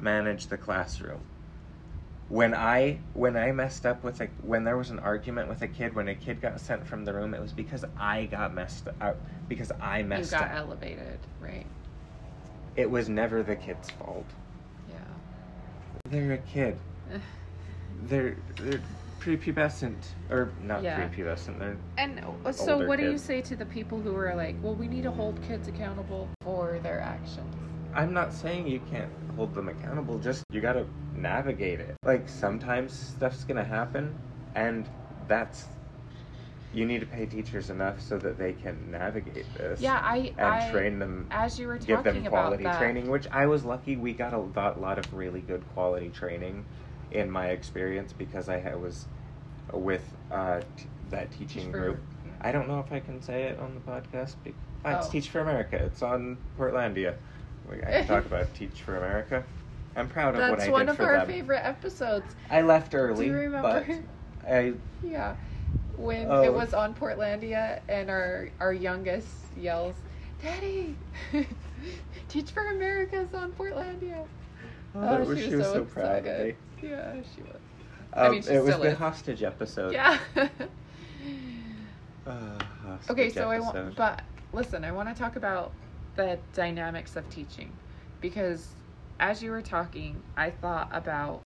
manage 0.00 0.48
the 0.48 0.58
classroom. 0.58 1.20
When 2.28 2.54
I 2.54 3.00
when 3.14 3.36
I 3.36 3.50
messed 3.52 3.84
up 3.86 4.04
with 4.04 4.20
a 4.20 4.26
when 4.40 4.62
there 4.64 4.76
was 4.76 4.90
an 4.90 4.98
argument 5.00 5.48
with 5.48 5.62
a 5.62 5.68
kid 5.68 5.94
when 5.94 6.08
a 6.08 6.14
kid 6.14 6.40
got 6.40 6.60
sent 6.60 6.86
from 6.86 7.04
the 7.04 7.12
room, 7.14 7.34
it 7.34 7.40
was 7.40 7.52
because 7.52 7.84
I 7.96 8.26
got 8.26 8.54
messed 8.54 8.88
up 9.00 9.24
because 9.48 9.72
I 9.80 10.02
you 10.08 10.08
messed 10.08 10.30
got 10.30 10.42
up. 10.42 10.50
elevated 10.52 11.20
right 11.40 11.66
It 12.76 12.92
was 12.92 13.08
never 13.08 13.42
the 13.42 13.56
kid's 13.56 13.90
fault. 13.90 14.36
yeah 14.86 15.02
They're 16.08 16.32
a 16.32 16.38
kid. 16.38 16.80
They're 17.88 18.36
they're 18.58 18.82
prepubescent 19.20 20.14
or 20.28 20.54
not 20.60 20.82
Yeah. 20.82 20.96
prepubescent. 20.96 21.58
They're 21.58 21.78
And 21.96 22.20
uh, 22.44 22.52
so, 22.52 22.72
older 22.72 22.86
what 22.86 22.98
do 22.98 23.04
you 23.04 23.18
say 23.18 23.40
to 23.42 23.56
the 23.56 23.64
people 23.66 24.00
who 24.00 24.14
are 24.14 24.34
like, 24.34 24.58
well, 24.62 24.74
we 24.74 24.86
need 24.88 25.02
to 25.04 25.10
hold 25.10 25.40
kids 25.42 25.66
accountable 25.68 26.28
for 26.42 26.78
their 26.80 27.00
actions? 27.00 27.54
I'm 27.96 28.12
not 28.12 28.34
saying 28.34 28.68
you 28.68 28.78
can't 28.78 29.08
hold 29.34 29.54
them 29.54 29.68
accountable, 29.68 30.18
just 30.18 30.44
you 30.52 30.60
gotta 30.60 30.84
navigate 31.14 31.80
it. 31.80 31.96
Like 32.04 32.28
sometimes 32.28 32.92
stuff's 32.92 33.44
gonna 33.44 33.64
happen 33.64 34.14
and 34.54 34.86
that's 35.26 35.66
you 36.74 36.84
need 36.84 37.00
to 37.00 37.06
pay 37.06 37.24
teachers 37.24 37.70
enough 37.70 38.02
so 38.02 38.18
that 38.18 38.38
they 38.38 38.52
can 38.52 38.90
navigate 38.90 39.46
this 39.56 39.80
Yeah, 39.80 39.98
I, 40.02 40.34
and 40.36 40.46
I 40.46 40.70
train 40.70 40.98
them 40.98 41.26
as 41.30 41.58
you 41.58 41.68
were 41.68 41.78
talking 41.78 41.94
give 41.96 42.04
them 42.04 42.24
quality 42.26 42.64
about 42.64 42.74
that, 42.74 42.78
training, 42.80 43.10
which 43.10 43.26
I 43.32 43.46
was 43.46 43.64
lucky 43.64 43.96
we 43.96 44.12
got 44.12 44.34
a 44.34 44.38
lot, 44.38 44.78
lot 44.78 44.98
of 44.98 45.12
really 45.14 45.40
good 45.40 45.64
quality 45.72 46.10
training 46.10 46.66
in 47.12 47.30
my 47.30 47.46
experience 47.48 48.12
because 48.12 48.50
I 48.50 48.74
was 48.74 49.06
with 49.72 50.14
uh, 50.30 50.60
t- 50.76 50.86
that 51.10 51.32
teaching 51.32 51.70
for- 51.72 51.78
group. 51.80 52.02
I 52.42 52.52
don't 52.52 52.68
know 52.68 52.80
if 52.80 52.92
I 52.92 53.00
can 53.00 53.22
say 53.22 53.44
it 53.44 53.58
on 53.58 53.74
the 53.74 53.80
podcast. 53.80 54.34
Ah, 54.84 54.98
it's 54.98 55.06
Oh. 55.06 55.10
Teach 55.10 55.30
for 55.30 55.40
America. 55.40 55.76
It's 55.76 56.02
on 56.02 56.36
Portlandia. 56.58 57.14
We, 57.70 57.76
I 57.82 57.90
can 57.90 58.06
talk 58.06 58.26
about 58.32 58.54
Teach 58.54 58.82
for 58.82 58.96
America. 58.96 59.44
I'm 59.96 60.08
proud 60.08 60.34
of 60.34 60.40
what 60.40 60.44
I 60.44 60.50
did. 60.50 60.58
That's 60.60 60.70
one 60.70 60.88
of 60.88 60.96
for 60.96 61.04
our 61.04 61.18
them. 61.20 61.26
favorite 61.28 61.62
episodes. 61.64 62.34
I 62.50 62.62
left 62.62 62.94
early, 62.94 63.26
Do 63.26 63.30
you 63.32 63.36
remember? 63.38 63.84
but 64.44 64.50
I 64.52 64.74
yeah, 65.02 65.34
when 65.96 66.30
Oh. 66.30 66.42
it 66.42 66.52
was 66.52 66.74
on 66.74 66.94
Portlandia 66.94 67.80
and 67.88 68.10
our 68.10 68.50
our 68.60 68.72
youngest 68.74 69.56
yells, 69.56 69.96
"Daddy, 70.42 70.96
Teach 72.28 72.50
for 72.50 72.62
America's 72.76 73.32
on 73.34 73.52
Portlandia." 73.52 74.26
oh, 74.94 75.00
that 75.00 75.26
was- 75.26 75.38
she 75.38 75.54
was 75.56 75.66
so, 75.66 75.84
proud 75.84 76.26
of 76.26 76.46
me. 76.46 76.54
Yeah, 76.82 77.14
she 77.34 77.42
was. 77.42 77.60
Um, 78.12 78.32
mean, 78.32 78.42
she 78.42 78.50
it 78.50 78.62
was 78.62 78.76
the 78.76 78.82
is. 78.92 78.98
hostage 78.98 79.42
episode. 79.42 79.92
Yeah. 79.92 80.18
Uh, 82.26 82.58
hostage 82.82 83.10
Okay, 83.10 83.30
so 83.30 83.50
I 83.50 83.58
want, 83.60 83.96
but 83.96 84.22
listen, 84.52 84.84
I 84.84 84.92
want 84.92 85.08
to 85.08 85.14
talk 85.14 85.36
about 85.36 85.72
the 86.16 86.38
dynamics 86.54 87.16
of 87.16 87.28
teaching 87.30 87.70
because 88.20 88.68
as 89.20 89.42
you 89.42 89.50
were 89.50 89.62
talking, 89.62 90.16
I 90.36 90.50
thought 90.50 90.88
about 90.92 91.42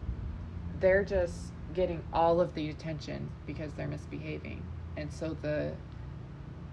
they're 0.80 1.04
just 1.04 1.52
getting 1.74 2.02
all 2.12 2.40
of 2.40 2.54
the 2.54 2.68
attention 2.68 3.28
because 3.46 3.72
they're 3.72 3.88
misbehaving, 3.88 4.62
and 4.96 5.12
so 5.12 5.36
the 5.42 5.72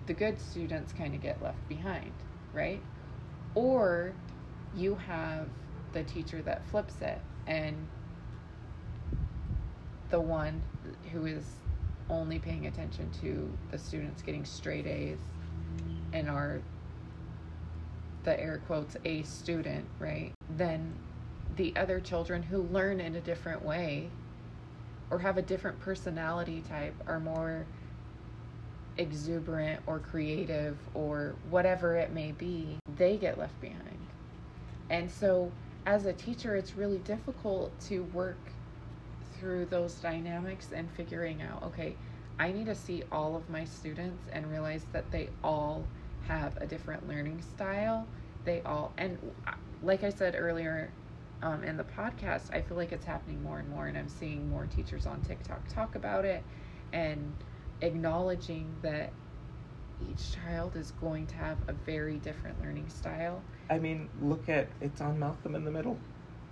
the 0.05 0.13
good 0.13 0.39
students 0.39 0.91
kind 0.93 1.15
of 1.15 1.21
get 1.21 1.41
left 1.41 1.67
behind, 1.69 2.11
right? 2.53 2.81
Or 3.55 4.13
you 4.75 4.95
have 4.95 5.47
the 5.93 6.03
teacher 6.03 6.41
that 6.41 6.67
flips 6.67 6.95
it 7.01 7.21
and 7.47 7.87
the 10.09 10.19
one 10.19 10.61
who 11.11 11.25
is 11.25 11.45
only 12.09 12.37
paying 12.37 12.65
attention 12.65 13.09
to 13.21 13.49
the 13.71 13.77
students 13.77 14.21
getting 14.21 14.43
straight 14.43 14.85
A's 14.85 15.19
and 16.11 16.29
are 16.29 16.61
the 18.23 18.39
air 18.39 18.61
quotes 18.67 18.95
A 19.05 19.23
student, 19.23 19.85
right? 19.99 20.31
Then 20.49 20.93
the 21.55 21.75
other 21.75 21.99
children 21.99 22.43
who 22.43 22.63
learn 22.63 22.99
in 22.99 23.15
a 23.15 23.21
different 23.21 23.63
way 23.63 24.09
or 25.09 25.19
have 25.19 25.37
a 25.37 25.41
different 25.41 25.79
personality 25.79 26.63
type 26.67 26.95
are 27.05 27.19
more 27.19 27.65
exuberant 28.97 29.81
or 29.85 29.99
creative 29.99 30.77
or 30.93 31.35
whatever 31.49 31.95
it 31.95 32.11
may 32.11 32.31
be, 32.31 32.77
they 32.97 33.17
get 33.17 33.37
left 33.37 33.59
behind. 33.61 33.99
And 34.89 35.09
so 35.09 35.51
as 35.85 36.05
a 36.05 36.13
teacher, 36.13 36.55
it's 36.55 36.75
really 36.75 36.99
difficult 36.99 37.77
to 37.81 38.03
work 38.05 38.37
through 39.37 39.65
those 39.65 39.95
dynamics 39.95 40.69
and 40.73 40.89
figuring 40.91 41.41
out, 41.41 41.63
okay, 41.63 41.95
I 42.39 42.51
need 42.51 42.65
to 42.67 42.75
see 42.75 43.03
all 43.11 43.35
of 43.35 43.49
my 43.49 43.65
students 43.65 44.23
and 44.31 44.49
realize 44.49 44.85
that 44.93 45.11
they 45.11 45.29
all 45.43 45.85
have 46.27 46.57
a 46.57 46.65
different 46.65 47.07
learning 47.07 47.41
style. 47.41 48.07
They 48.45 48.61
all, 48.63 48.93
and 48.97 49.17
uh, 49.47 49.51
like 49.81 50.03
I 50.03 50.09
said 50.09 50.35
earlier 50.37 50.91
um, 51.41 51.63
in 51.63 51.77
the 51.77 51.83
podcast, 51.83 52.53
I 52.53 52.61
feel 52.61 52.77
like 52.77 52.91
it's 52.91 53.05
happening 53.05 53.41
more 53.43 53.59
and 53.59 53.69
more, 53.69 53.87
and 53.87 53.97
I'm 53.97 54.09
seeing 54.09 54.49
more 54.49 54.65
teachers 54.65 55.05
on 55.05 55.21
TikTok 55.21 55.67
talk 55.67 55.95
about 55.95 56.25
it 56.25 56.43
and 56.93 57.33
acknowledging 57.81 58.75
that 58.81 59.11
each 60.09 60.33
child 60.33 60.75
is 60.75 60.91
going 60.91 61.27
to 61.27 61.35
have 61.35 61.57
a 61.67 61.73
very 61.73 62.17
different 62.17 62.61
learning 62.61 62.89
style. 62.89 63.41
I 63.69 63.79
mean, 63.79 64.09
look 64.21 64.49
at 64.49 64.67
it's 64.81 65.01
on 65.01 65.19
Malcolm 65.19 65.55
in 65.55 65.63
the 65.65 65.71
Middle. 65.71 65.97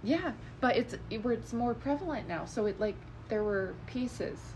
Yeah, 0.03 0.31
but 0.59 0.77
it's 0.77 0.95
it, 1.09 1.23
where 1.23 1.33
it's 1.33 1.53
more 1.53 1.73
prevalent 1.73 2.27
now. 2.27 2.45
So 2.45 2.65
it 2.65 2.79
like 2.79 2.95
there 3.29 3.43
were 3.43 3.73
pieces, 3.87 4.53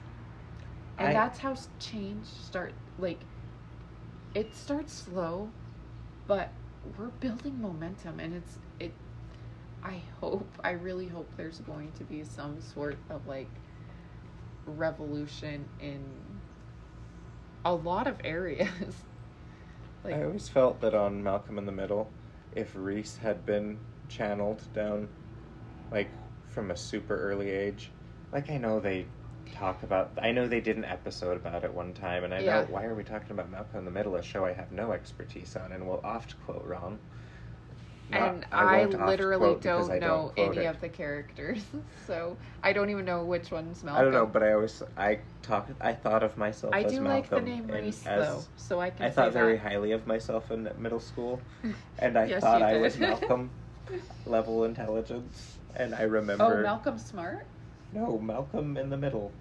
and 0.97 1.09
I- 1.09 1.13
that's 1.13 1.39
how 1.39 1.55
change 1.79 2.25
start. 2.25 2.73
Like, 2.97 3.19
it 4.35 4.53
starts 4.53 4.93
slow, 4.93 5.49
but 6.27 6.49
we're 6.97 7.07
building 7.07 7.59
momentum, 7.59 8.19
and 8.19 8.35
it's 8.35 8.59
it. 8.79 8.91
I 9.81 10.01
hope, 10.19 10.49
I 10.63 10.71
really 10.71 11.07
hope 11.07 11.29
there's 11.37 11.59
going 11.59 11.91
to 11.93 12.03
be 12.03 12.23
some 12.23 12.59
sort 12.59 12.97
of 13.09 13.25
like 13.27 13.49
revolution 14.65 15.65
in 15.79 16.03
a 17.63 17.73
lot 17.73 18.07
of 18.07 18.17
areas. 18.23 18.67
like, 20.03 20.15
I 20.15 20.23
always 20.23 20.49
felt 20.49 20.81
that 20.81 20.93
on 20.93 21.23
Malcolm 21.23 21.57
in 21.57 21.65
the 21.65 21.71
Middle, 21.71 22.11
if 22.53 22.71
Reese 22.75 23.17
had 23.17 23.45
been 23.45 23.79
channeled 24.09 24.61
down, 24.73 25.07
like 25.91 26.09
from 26.49 26.71
a 26.71 26.77
super 26.77 27.17
early 27.17 27.51
age, 27.51 27.91
like 28.33 28.49
I 28.49 28.57
know 28.57 28.79
they 28.79 29.05
talk 29.53 29.83
about, 29.83 30.11
I 30.21 30.31
know 30.31 30.47
they 30.47 30.61
did 30.61 30.77
an 30.77 30.85
episode 30.85 31.37
about 31.37 31.63
it 31.63 31.73
one 31.73 31.93
time, 31.93 32.23
and 32.23 32.33
I 32.33 32.39
Yeah. 32.39 32.61
know 32.61 32.67
why 32.69 32.85
are 32.85 32.95
we 32.95 33.03
talking 33.03 33.31
about 33.31 33.49
Malcolm 33.49 33.79
in 33.79 33.85
the 33.85 33.91
Middle, 33.91 34.15
a 34.15 34.23
show 34.23 34.45
I 34.45 34.53
have 34.53 34.71
no 34.71 34.91
expertise 34.91 35.55
on 35.55 35.71
and 35.71 35.87
will 35.87 36.01
oft 36.03 36.35
quote 36.45 36.65
wrong. 36.65 36.99
Not- 38.09 38.21
and 38.21 38.45
I, 38.51 38.83
oft 38.83 38.93
literally 38.93 39.55
because 39.55 39.87
don't 39.89 39.99
know 39.99 40.31
any 40.37 40.57
it. 40.59 40.65
of 40.67 40.79
the 40.79 40.89
characters, 40.89 41.65
so 42.07 42.37
I 42.63 42.71
don't 42.71 42.89
even 42.91 43.03
know 43.05 43.25
which 43.25 43.49
one's 43.51 43.83
Malcolm. 43.83 43.99
I 43.99 44.03
don't 44.03 44.13
know, 44.13 44.25
but 44.27 44.43
I 44.43 44.53
always 44.53 44.83
I 44.95 45.19
talk 45.41 45.69
I 45.81 45.93
thought 45.93 46.21
of 46.21 46.37
myself 46.37 46.73
I 46.73 46.83
as 46.83 46.91
do 46.91 47.01
Malcolm 47.01 47.15
like 47.15 47.29
the 47.29 47.41
name 47.41 47.67
Reese 47.67 48.05
as- 48.05 48.27
though, 48.27 48.41
so 48.57 48.79
I 48.79 48.91
can. 48.91 49.07
I 49.07 49.09
thought 49.09 49.33
very 49.33 49.57
highly 49.57 49.91
of 49.91 50.05
myself 50.05 50.51
in 50.51 50.69
middle 50.77 50.99
school, 50.99 51.41
and 51.99 52.15
I 52.17 52.25
Yes, 52.25 52.41
thought 52.41 52.61
I 52.61 52.77
was 52.77 52.97
Malcolm 52.99 53.49
level 54.27 54.65
intelligence, 54.65 55.57
and 55.75 55.95
I 55.95 56.03
remember. 56.03 56.43
Oh, 56.43 56.49
remember 56.49 56.63
Malcolm 56.63 56.99
Smart. 56.99 57.47
No 57.95 58.19
Malcolm 58.19 58.77
in 58.77 58.89
the 58.89 58.97
middle. 58.97 59.31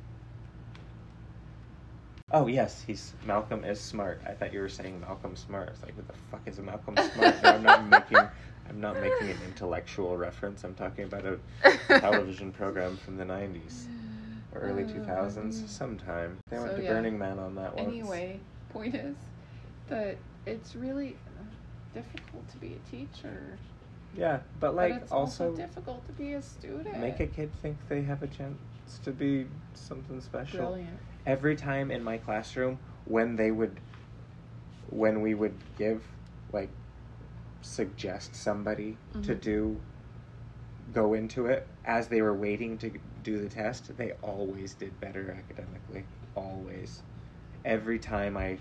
Oh 2.30 2.46
yes, 2.46 2.82
he's 2.86 3.12
Malcolm 3.26 3.64
is 3.64 3.80
smart. 3.80 4.20
I 4.26 4.32
thought 4.32 4.52
you 4.52 4.60
were 4.60 4.68
saying 4.68 5.00
Malcolm 5.00 5.36
Smart. 5.36 5.70
It's 5.70 5.82
like 5.82 5.96
what 5.96 6.06
the 6.06 6.14
fuck 6.30 6.40
is 6.46 6.58
Malcolm 6.58 6.96
Smart? 6.96 7.42
No, 7.42 7.50
I'm 7.50 7.62
not 7.62 7.86
making 7.88 8.28
I'm 8.68 8.80
not 8.80 9.00
making 9.00 9.30
an 9.30 9.38
intellectual 9.44 10.16
reference. 10.16 10.64
I'm 10.64 10.74
talking 10.74 11.04
about 11.04 11.26
a 11.26 11.38
television 12.00 12.50
program 12.50 12.96
from 12.96 13.16
the 13.16 13.24
'90s 13.24 13.86
or 14.54 14.60
early 14.60 14.84
2000s, 14.84 15.68
sometime. 15.68 16.38
They 16.48 16.58
went 16.58 16.76
to 16.76 16.82
yeah. 16.82 16.90
Burning 16.92 17.18
Man 17.18 17.38
on 17.38 17.56
that 17.56 17.76
one. 17.76 17.86
Anyway, 17.86 18.40
point 18.72 18.94
is 18.94 19.16
that 19.88 20.16
it's 20.46 20.74
really 20.76 21.16
difficult 21.92 22.48
to 22.50 22.56
be 22.58 22.74
a 22.74 22.90
teacher. 22.90 23.58
Yeah, 24.16 24.40
but 24.60 24.74
like 24.74 24.94
but 24.94 25.02
it's 25.02 25.12
also, 25.12 25.46
also, 25.50 25.56
difficult 25.56 26.06
to 26.06 26.12
be 26.12 26.34
a 26.34 26.42
student. 26.42 26.98
make 26.98 27.20
a 27.20 27.26
kid 27.26 27.50
think 27.62 27.76
they 27.88 28.02
have 28.02 28.22
a 28.22 28.26
chance 28.26 28.58
to 29.02 29.10
be 29.12 29.46
something 29.74 30.20
special. 30.20 30.58
brilliant. 30.66 30.98
Every 31.26 31.56
time 31.56 31.90
in 31.90 32.02
my 32.04 32.18
classroom, 32.18 32.78
when 33.04 33.36
they 33.36 33.50
would, 33.50 33.80
when 34.90 35.20
we 35.22 35.34
would 35.34 35.58
give, 35.76 36.04
like, 36.52 36.70
suggest 37.62 38.34
somebody 38.36 38.98
to 39.22 39.34
Mhm. 39.34 39.40
do, 39.40 39.80
go 40.92 41.14
into 41.14 41.46
it 41.46 41.66
as 41.84 42.08
they 42.08 42.20
were 42.22 42.34
waiting 42.34 42.78
to 42.78 42.90
do 43.22 43.40
the 43.40 43.48
test, 43.48 43.96
they 43.96 44.12
always 44.22 44.74
did 44.74 45.00
better 45.00 45.30
academically. 45.32 46.04
Always. 46.34 47.02
Every 47.64 47.98
time 47.98 48.36
I. 48.36 48.58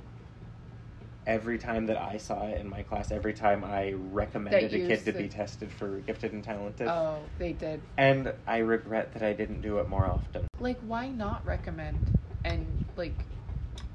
Every 1.26 1.58
time 1.58 1.86
that 1.86 1.98
I 1.98 2.18
saw 2.18 2.48
it 2.48 2.60
in 2.60 2.68
my 2.70 2.84
class, 2.84 3.10
every 3.12 3.34
time 3.34 3.64
I 3.64 3.94
recommended 3.94 4.74
a 4.74 4.78
kid 4.78 4.90
to 4.90 4.98
said- 5.06 5.18
be 5.18 5.30
tested 5.30 5.72
for 5.72 6.00
gifted 6.02 6.34
and 6.34 6.44
talented, 6.44 6.88
Oh, 6.88 7.20
they 7.38 7.54
did. 7.54 7.82
and 7.98 8.34
I 8.46 8.58
regret 8.58 9.14
that 9.14 9.24
I 9.24 9.32
didn't 9.34 9.62
do 9.62 9.80
it 9.80 9.88
more 9.88 10.06
often. 10.06 10.44
Like, 10.60 10.80
why 10.82 11.08
not 11.10 11.46
recommend? 11.46 12.12
And 12.44 12.66
like, 12.98 13.26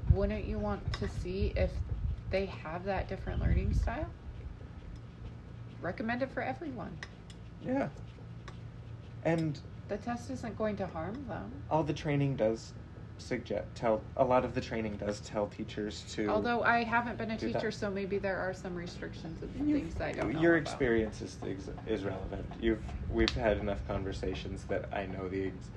wouldn't 0.09 0.45
you 0.45 0.57
want 0.57 0.91
to 0.93 1.07
see 1.07 1.53
if 1.55 1.71
they 2.31 2.47
have 2.47 2.85
that 2.85 3.07
different 3.07 3.39
learning 3.41 3.73
style? 3.73 4.07
Recommend 5.81 6.23
it 6.23 6.31
for 6.31 6.41
everyone. 6.41 6.97
Yeah. 7.61 7.89
And 9.23 9.59
The 9.87 9.97
test 9.97 10.29
isn't 10.31 10.57
going 10.57 10.77
to 10.77 10.87
harm 10.87 11.25
them. 11.27 11.63
all 11.69 11.83
the 11.83 11.93
training 11.93 12.35
does 12.37 12.73
suggest 13.21 13.65
tell 13.75 14.01
a 14.17 14.23
lot 14.23 14.45
of 14.45 14.53
the 14.55 14.61
training 14.61 14.97
does 14.97 15.19
tell 15.19 15.47
teachers 15.47 16.03
to 16.13 16.27
Although 16.27 16.63
I 16.63 16.83
haven't 16.83 17.17
been 17.17 17.31
a 17.31 17.37
teacher, 17.37 17.59
that. 17.59 17.73
so 17.73 17.91
maybe 17.91 18.17
there 18.17 18.37
are 18.37 18.53
some 18.53 18.75
restrictions 18.75 19.41
and 19.41 19.69
You- 19.69 19.79
things 19.79 19.99
I 20.01 20.13
don't 20.13 20.33
know. 20.33 20.41
your 20.41 20.55
about. 20.57 20.67
experience 20.71 21.21
is 21.21 21.37
is 21.85 22.03
relevant. 22.03 22.45
You've 22.59 22.83
we've 23.09 23.29
had 23.35 23.57
enough 23.57 23.85
conversations 23.87 24.65
that 24.65 24.89
I 24.93 25.05
know 25.05 25.27
the 25.29 25.47
ex- 25.47 25.69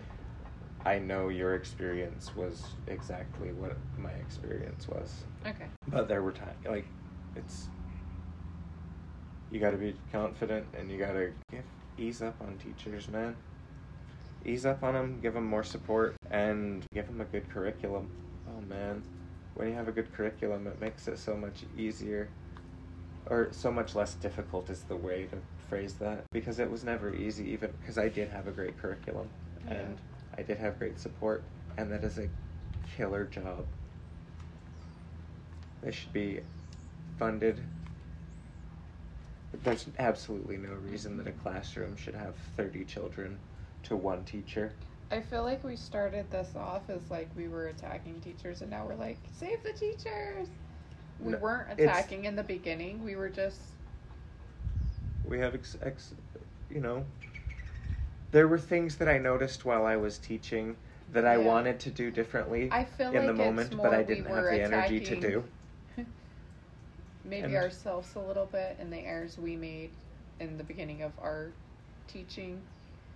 I 0.84 0.98
know 0.98 1.28
your 1.28 1.54
experience 1.54 2.34
was 2.34 2.64
exactly 2.86 3.52
what 3.52 3.76
my 3.96 4.10
experience 4.10 4.88
was. 4.88 5.24
Okay. 5.46 5.66
But 5.88 6.08
there 6.08 6.22
were 6.22 6.32
times 6.32 6.56
like 6.68 6.86
it's 7.36 7.68
you 9.50 9.60
got 9.60 9.72
to 9.72 9.76
be 9.76 9.94
confident 10.10 10.66
and 10.78 10.90
you 10.90 10.98
got 10.98 11.12
to 11.12 11.32
ease 11.98 12.22
up 12.22 12.36
on 12.40 12.56
teachers, 12.56 13.08
man. 13.08 13.36
Ease 14.44 14.66
up 14.66 14.82
on 14.82 14.94
them, 14.94 15.20
give 15.22 15.34
them 15.34 15.46
more 15.46 15.62
support, 15.62 16.16
and 16.30 16.84
give 16.92 17.06
them 17.06 17.20
a 17.20 17.24
good 17.24 17.48
curriculum. 17.48 18.10
Oh 18.48 18.60
man, 18.62 19.02
when 19.54 19.68
you 19.68 19.74
have 19.74 19.88
a 19.88 19.92
good 19.92 20.12
curriculum, 20.12 20.66
it 20.66 20.80
makes 20.80 21.06
it 21.06 21.18
so 21.18 21.36
much 21.36 21.64
easier, 21.76 22.28
or 23.26 23.48
so 23.52 23.70
much 23.70 23.94
less 23.94 24.14
difficult 24.14 24.68
is 24.68 24.82
the 24.82 24.96
way 24.96 25.26
to 25.26 25.36
phrase 25.68 25.94
that. 25.94 26.24
Because 26.32 26.58
it 26.58 26.70
was 26.70 26.82
never 26.82 27.14
easy, 27.14 27.44
even 27.50 27.72
because 27.80 27.98
I 27.98 28.08
did 28.08 28.30
have 28.30 28.48
a 28.48 28.50
great 28.50 28.76
curriculum, 28.78 29.28
Yeah. 29.66 29.74
and 29.74 29.98
I 30.36 30.42
did 30.42 30.58
have 30.58 30.78
great 30.78 30.98
support, 30.98 31.44
and 31.76 31.90
that 31.92 32.02
is 32.02 32.18
a 32.18 32.28
killer 32.96 33.24
job. 33.24 33.64
They 35.82 35.92
should 35.92 36.12
be 36.12 36.40
funded. 37.18 37.60
There's 39.62 39.86
absolutely 39.98 40.56
no 40.56 40.72
reason 40.74 41.16
that 41.18 41.26
a 41.28 41.32
classroom 41.32 41.96
should 41.96 42.14
have 42.14 42.34
30 42.56 42.84
children 42.84 43.38
to 43.84 43.96
one 43.96 44.24
teacher. 44.24 44.72
I 45.10 45.20
feel 45.20 45.42
like 45.42 45.62
we 45.62 45.76
started 45.76 46.30
this 46.30 46.54
off 46.56 46.88
as 46.88 47.10
like 47.10 47.28
we 47.36 47.48
were 47.48 47.68
attacking 47.68 48.20
teachers, 48.20 48.62
and 48.62 48.70
now 48.70 48.86
we're 48.86 48.94
like, 48.94 49.18
save 49.38 49.62
the 49.62 49.72
teachers. 49.72 50.48
We 51.20 51.32
No, 51.32 51.38
weren't 51.38 51.78
attacking 51.78 52.24
in 52.24 52.34
the 52.34 52.42
beginning. 52.42 53.04
We 53.04 53.16
were 53.16 53.28
just 53.28 53.58
We 55.24 55.38
have, 55.38 55.54
ex- 55.54 55.76
ex- 55.82 56.14
you 56.70 56.80
know, 56.80 57.04
there 58.32 58.48
were 58.48 58.58
things 58.58 58.96
that 58.96 59.08
I 59.08 59.18
noticed 59.18 59.64
while 59.64 59.84
I 59.84 59.96
was 59.96 60.18
teaching 60.18 60.76
that 61.12 61.26
I 61.26 61.36
wanted 61.36 61.78
to 61.80 61.90
do 61.90 62.10
differently 62.10 62.70
I 62.72 62.84
feel 62.84 63.08
in 63.08 63.14
like 63.18 63.26
the 63.26 63.32
moment, 63.34 63.76
but 63.76 63.92
I 63.92 63.98
we 63.98 64.04
didn't 64.14 64.24
have 64.26 64.36
were 64.44 64.50
the 64.50 64.62
energy 64.62 65.00
to 65.00 65.20
do. 65.20 65.44
maybe 67.24 67.44
And- 67.48 67.56
ourselves 67.56 68.08
a 68.16 68.20
little 68.20 68.46
bit 68.46 68.76
and 68.80 68.90
the 68.92 68.98
errors 68.98 69.36
we 69.38 69.56
made 69.56 69.90
in 70.40 70.56
the 70.56 70.64
beginning 70.64 71.02
of 71.02 71.12
our 71.22 71.48
teaching. 72.08 72.62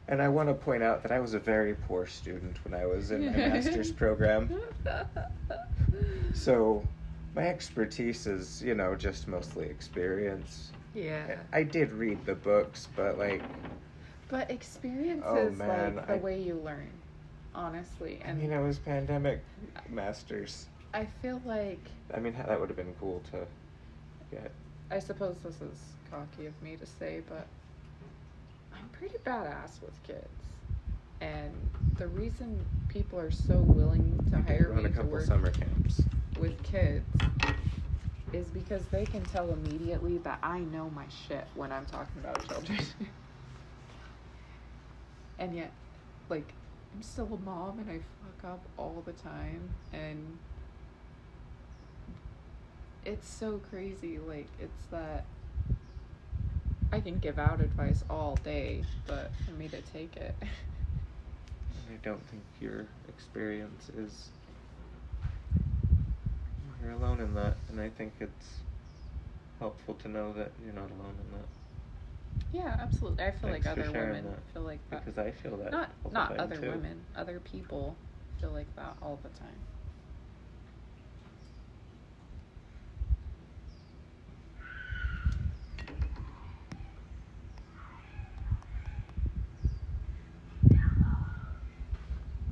And 0.09 0.23
I 0.23 0.29
want 0.29 0.49
to 0.49 0.55
point 0.55 0.83
out 0.83 1.03
that 1.03 1.11
I 1.13 1.19
was 1.19 1.35
a 1.35 1.39
very 1.39 1.75
poor 1.75 2.07
student 2.07 2.57
when 2.65 2.75
I 2.81 2.87
was 2.87 3.11
in 3.11 3.27
my 3.27 3.33
master's 3.33 3.91
program. 4.03 4.51
So 6.33 6.85
my 7.35 7.49
expertise 7.49 8.27
is, 8.27 8.63
you 8.63 8.75
know, 8.75 8.95
just 8.95 9.27
mostly 9.29 9.67
experience. 9.67 10.71
yeah. 10.95 11.37
I 11.53 11.63
did 11.65 11.93
read 11.93 12.25
the 12.25 12.35
books, 12.35 12.89
but 12.95 13.19
like, 13.19 13.43
But 14.29 14.51
experience 14.51 15.25
Oh, 15.27 15.49
is 15.49 15.59
man, 15.59 15.97
like 15.97 16.07
the 16.07 16.13
I- 16.15 16.19
way 16.19 16.41
you 16.41 16.55
learn, 16.55 16.91
honestly. 17.55 18.21
I 18.25 18.29
And 18.29 18.41
mean, 18.41 18.53
I 18.53 18.61
was 18.61 18.79
pandemic 18.79 19.41
masters. 19.89 20.67
I 20.95 21.05
feel 21.05 21.41
like 21.45 21.81
I 22.15 22.21
mean, 22.21 22.35
that 22.47 22.59
would 22.61 22.69
have 22.69 22.77
been 22.77 22.95
cool 23.01 23.23
to 23.33 23.47
get. 24.31 24.51
I 24.91 25.01
suppose 25.01 25.37
this 25.43 25.61
is 25.61 25.79
cocky 26.11 26.47
of 26.47 26.63
me 26.63 26.77
to 26.77 26.87
say, 26.87 27.23
but 27.29 27.47
pretty 28.99 29.17
badass 29.25 29.81
with 29.83 30.01
kids. 30.03 30.27
And 31.21 31.53
the 31.97 32.07
reason 32.09 32.65
people 32.89 33.19
are 33.19 33.31
so 33.31 33.59
willing 33.59 34.25
to 34.31 34.41
hire 34.43 34.69
Run 34.69 34.79
me 34.79 34.85
a 34.85 34.89
to 34.89 34.95
couple 34.95 35.11
work 35.11 35.25
summer 35.27 35.51
camps. 35.51 36.05
with 36.39 36.63
kids 36.63 37.05
is 38.33 38.49
because 38.49 38.85
they 38.87 39.05
can 39.05 39.23
tell 39.25 39.51
immediately 39.51 40.19
that 40.19 40.39
I 40.43 40.59
know 40.61 40.91
my 40.95 41.05
shit 41.29 41.47
when 41.55 41.73
I'm 41.73 41.87
talking 41.87 42.21
about 42.23 42.47
children. 42.49 42.79
and 45.39 45.55
yet, 45.55 45.71
like, 46.29 46.53
I'm 46.95 47.03
still 47.03 47.29
a 47.33 47.45
mom 47.45 47.79
and 47.79 47.91
I 47.91 47.99
fuck 48.41 48.51
up 48.53 48.61
all 48.77 49.03
the 49.07 49.13
time 49.13 49.69
and 49.93 50.39
it's 53.05 53.29
so 53.29 53.61
crazy 53.71 54.19
like 54.19 54.49
it's 54.61 54.83
that 54.91 55.25
I 56.93 57.01
can 57.01 57.19
give 57.19 57.39
out 57.39 57.61
advice 57.61 58.05
all 58.09 58.37
day, 58.37 58.85
but 59.07 59.31
for 59.45 59.53
me 59.53 59.69
to 59.69 59.81
take 59.93 60.17
it 60.17 60.35
I 61.91 61.97
don't 62.03 62.25
think 62.29 62.43
your 62.61 62.87
experience 63.09 63.91
is. 63.91 64.29
You're 66.83 66.93
alone 66.93 67.21
in 67.21 67.35
that, 67.35 67.57
and 67.71 67.81
I 67.81 67.89
think 67.89 68.13
it's 68.21 68.61
helpful 69.59 69.95
to 69.95 70.09
know 70.09 70.33
that 70.35 70.51
you're 70.65 70.75
not 70.75 70.91
alone 70.91 71.15
in 71.25 71.39
that. 71.39 71.47
Yeah, 72.53 72.77
absolutely. 72.79 73.25
I 73.25 73.31
feel 73.33 73.51
Thanks 73.51 73.67
like 73.67 73.79
other 73.79 73.91
women 73.91 74.25
that, 74.25 74.39
feel 74.53 74.63
like 74.63 74.79
that. 74.91 75.05
Because 75.05 75.19
I 75.19 75.31
feel 75.31 75.57
that. 75.59 75.73
not 75.73 75.91
not 76.13 76.37
other 76.39 76.57
too. 76.57 76.71
women, 76.71 77.01
other 77.17 77.41
people 77.41 77.97
feel 78.41 78.51
like 78.51 78.75
that 78.77 78.97
all 79.03 79.19
the 79.23 79.29
time. 79.31 79.49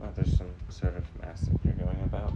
Oh, 0.04 0.08
there's 0.14 0.30
some 0.34 0.48
sort 0.68 0.96
of 0.96 1.04
massacre 1.22 1.72
going 1.78 2.00
about. 2.02 2.34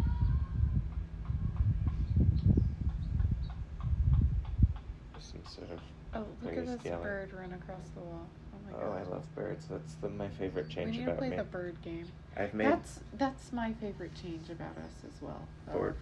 There's 5.12 5.24
some 5.24 5.40
sort 5.46 5.70
of. 5.72 5.80
Oh, 6.14 6.24
look 6.42 6.56
at 6.56 6.64
Please 6.64 6.67
this 6.82 6.90
yell 6.90 7.00
it. 7.00 7.04
bird 7.04 7.32
run 7.32 7.52
across 7.52 7.88
the 7.94 8.00
wall. 8.00 8.26
Oh 8.54 8.70
my 8.72 8.78
Oh, 8.78 8.90
god. 8.92 9.06
I 9.06 9.10
love 9.10 9.34
birds. 9.34 9.66
That's 9.68 9.94
the, 9.94 10.08
my 10.08 10.28
favorite 10.28 10.68
change 10.68 10.90
We 10.90 10.92
change 10.92 10.98
need 10.98 11.04
to 11.04 11.10
about 11.12 11.18
play 11.18 11.30
me. 11.30 11.36
the 11.36 11.44
bird 11.44 11.76
game. 11.82 12.06
I've 12.36 12.54
made 12.54 12.68
That's 12.68 13.00
that's 13.14 13.52
my 13.52 13.72
favorite 13.74 14.14
change 14.14 14.48
about 14.50 14.76
us 14.78 15.04
as 15.06 15.20
well. 15.22 15.40
though. 15.66 15.78
Bird- 15.78 15.96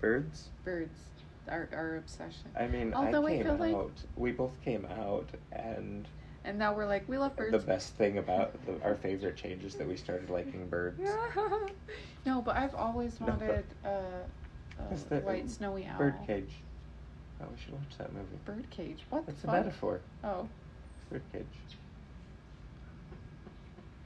birds. 0.00 0.48
Birds. 0.64 0.98
Our 1.48 1.68
our 1.72 1.96
obsession. 1.96 2.50
I 2.58 2.66
mean, 2.66 2.92
Although 2.94 3.26
I 3.26 3.32
I 3.32 3.42
came 3.42 3.58
like- 3.58 3.74
out. 3.74 3.92
We 4.16 4.32
both 4.32 4.60
came 4.62 4.84
out, 5.00 5.28
and 5.52 6.06
And 6.44 6.58
now 6.58 6.74
we're 6.74 6.86
like, 6.86 7.08
we 7.08 7.16
love 7.18 7.34
birds. 7.36 7.52
the 7.52 7.58
best 7.58 7.94
thing 7.94 8.18
about 8.18 8.52
the, 8.66 8.80
our 8.84 8.94
favorite 9.02 9.36
change 9.36 9.64
is 9.64 9.74
that 9.76 9.86
we 9.88 9.96
started 9.96 10.28
liking 10.30 10.68
birds. 10.68 11.00
no, 12.26 12.42
but 12.42 12.56
I've 12.56 12.74
always 12.74 13.18
No, 13.20 13.26
but- 13.26 13.40
wanted 13.40 13.64
uh, 13.84 15.14
a 15.16 15.20
white 15.20 15.48
snowy 15.50 15.86
owl. 15.86 15.98
Birdcage. 15.98 16.52
Oh, 17.40 17.44
we 17.52 17.58
should 17.62 17.72
watch 17.74 17.96
that 17.98 18.12
movie. 18.12 18.38
Birdcage. 18.44 19.04
What 19.10 19.26
the 19.26 19.32
It's 19.32 19.44
a 19.44 19.46
fuck? 19.46 19.54
metaphor. 19.64 20.00
Oh. 20.24 20.48
Birdcage. 21.10 21.46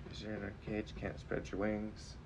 Because 0.05 0.23
you're 0.23 0.35
in 0.35 0.45
a 0.45 0.71
cage, 0.71 0.93
can't 1.01 1.19
spread 1.19 1.51
your 1.51 1.61
wings. 1.61 2.17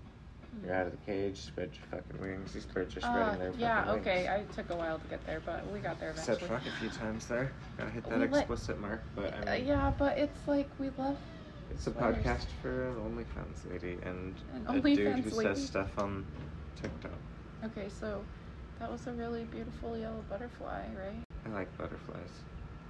You're 0.65 0.75
out 0.75 0.87
of 0.87 0.93
the 0.93 0.99
cage, 1.13 1.39
spread 1.39 1.71
your 1.75 2.01
fucking 2.01 2.21
wings. 2.21 2.53
These 2.53 2.65
birds 2.67 2.97
are 2.97 3.01
spreading 3.01 3.23
Uh, 3.23 3.37
their 3.37 3.53
yeah, 3.59 3.85
fucking 3.85 4.01
okay. 4.01 4.29
wings. 4.39 4.51
I 4.51 4.55
took 4.63 4.71
a 4.71 4.77
while 4.77 4.99
to 4.99 5.07
get 5.09 5.25
there, 5.27 5.41
but 5.45 5.71
we 5.71 5.81
got 5.81 6.01
there 6.01 6.15
Said 6.17 6.37
eventually. 6.39 6.59
fuck 6.61 6.67
a 6.67 6.77
few 6.81 6.89
times 6.91 7.27
there. 7.27 7.53
Gotta 7.77 7.91
hit 7.91 8.05
that 8.05 8.19
We 8.19 8.27
let- 8.29 8.39
explicit 8.41 8.81
mark, 8.81 9.03
but 9.15 9.35
I 9.35 9.39
mean, 9.41 9.49
Uh, 9.49 9.53
yeah, 9.75 9.93
but 9.99 10.19
it's 10.19 10.49
like 10.49 10.69
we 10.79 10.91
love. 10.91 11.19
it's 11.71 11.87
a 11.87 11.93
swears. 11.93 12.17
podcast 12.17 12.47
for 12.63 12.89
an 12.89 12.95
OnlyFans 12.97 13.71
lady 13.71 13.99
and 14.05 14.35
An 14.55 14.67
a 14.69 14.81
dude 14.81 14.97
who 15.25 15.31
lady? 15.37 15.55
says 15.55 15.67
stuff 15.67 15.97
on 15.99 16.25
TikTok. 16.81 17.11
Okay, 17.65 17.89
so 17.89 18.25
that 18.79 18.91
was 18.91 19.07
a 19.07 19.13
really 19.13 19.45
beautiful 19.45 19.97
yellow 19.97 20.25
butterfly, 20.29 20.85
right? 20.97 21.23
I 21.45 21.49
like 21.51 21.79
butterflies. 21.79 22.31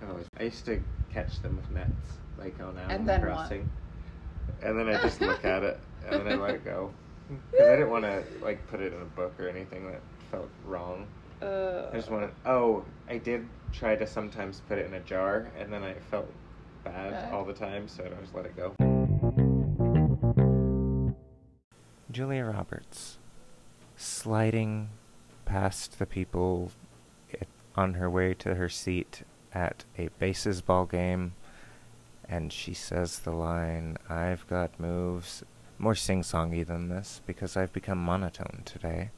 I 0.03 0.11
always 0.11 0.27
I 0.39 0.45
used 0.45 0.65
to 0.67 0.83
catch 1.13 1.41
them 1.43 1.57
with 1.57 1.71
nets, 1.71 2.19
like 2.39 2.59
on 2.61 2.77
Animal 2.77 2.91
And 2.91 3.09
then 3.09 3.21
what? 3.21 3.31
Crossing. 3.31 3.71
And 4.63 4.79
then 4.79 4.89
I 4.89 5.01
just 5.03 5.21
look 5.21 5.45
at 5.45 5.63
it 5.63 5.81
and 6.09 6.21
then 6.21 6.33
I 6.39 6.43
let 6.43 6.55
it 6.55 6.65
go. 6.65 6.93
Because 7.51 7.67
I 7.67 7.73
didn't 7.73 7.91
want 7.91 8.05
to 8.05 8.23
like 8.41 8.65
put 8.69 8.81
it 8.81 8.93
in 8.93 9.03
a 9.03 9.05
book 9.05 9.35
or 9.41 9.49
anything 9.49 9.91
that 9.91 10.01
felt 10.31 10.49
wrong. 10.65 11.09
Uh, 11.43 11.87
I 11.93 11.97
just 11.97 12.09
wanted. 12.09 12.31
Oh, 12.45 12.85
I 13.09 13.19
did 13.19 13.49
try 13.73 13.97
to 13.97 14.07
sometimes 14.07 14.63
put 14.69 14.79
it 14.79 14.87
in 14.87 14.95
a 14.95 15.01
jar, 15.01 15.51
and 15.59 15.73
then 15.73 15.83
I 15.83 15.95
felt 15.95 16.33
bad 16.85 17.11
Bad? 17.11 17.33
all 17.33 17.45
the 17.45 17.53
time, 17.53 17.89
so 17.89 18.05
I 18.05 18.21
just 18.21 18.33
let 18.33 18.47
it 18.47 18.55
go. 18.57 18.75
Julia 22.13 22.45
Roberts, 22.45 23.19
sliding 23.97 24.91
past 25.47 25.99
the 25.99 26.05
people 26.05 26.71
on 27.75 27.95
her 27.95 28.11
way 28.11 28.35
to 28.35 28.57
her 28.57 28.69
seat 28.69 29.23
at 29.53 29.85
a 29.97 30.09
bases 30.19 30.61
ball 30.61 30.85
game, 30.85 31.33
and 32.29 32.53
she 32.53 32.75
says 32.75 33.21
the 33.21 33.33
line, 33.33 33.97
"I've 34.09 34.47
got 34.49 34.79
moves." 34.79 35.43
More 35.79 35.95
sing-songy 35.95 36.67
than 36.67 36.89
this 36.89 37.21
because 37.27 37.55
I've 37.55 37.73
become 37.73 37.99
monotone 37.99 38.63
today. 38.65 39.11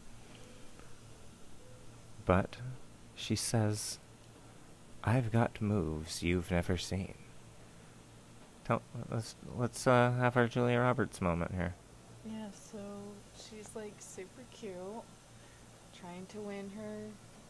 But 2.24 2.56
she 3.14 3.36
says, 3.36 3.98
"I've 5.04 5.30
got 5.30 5.60
moves 5.60 6.22
you've 6.22 6.50
never 6.50 6.76
seen." 6.76 7.14
Let's 9.10 9.34
let's 9.56 9.86
uh, 9.86 10.12
have 10.18 10.36
our 10.36 10.46
Julia 10.46 10.80
Roberts 10.80 11.20
moment 11.20 11.52
here. 11.54 11.74
Yeah, 12.26 12.48
so 12.52 12.78
she's 13.34 13.70
like 13.74 13.94
super 13.98 14.42
cute, 14.52 14.74
trying 16.00 16.26
to 16.26 16.38
win 16.38 16.70
her 16.76 16.96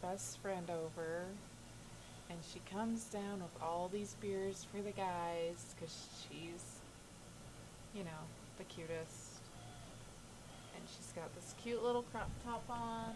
best 0.02 0.38
friend 0.40 0.68
over. 0.70 1.24
And 2.30 2.38
she 2.52 2.60
comes 2.70 3.04
down 3.04 3.40
with 3.40 3.62
all 3.62 3.88
these 3.92 4.14
beers 4.20 4.66
for 4.70 4.82
the 4.82 4.90
guys 4.90 5.74
because 5.74 6.06
she's, 6.28 6.76
you 7.94 8.04
know, 8.04 8.10
the 8.58 8.64
cutest. 8.64 9.40
And 10.76 10.84
she's 10.86 11.12
got 11.16 11.34
this 11.34 11.54
cute 11.62 11.82
little 11.82 12.02
crop 12.02 12.30
top 12.44 12.64
on. 12.68 13.14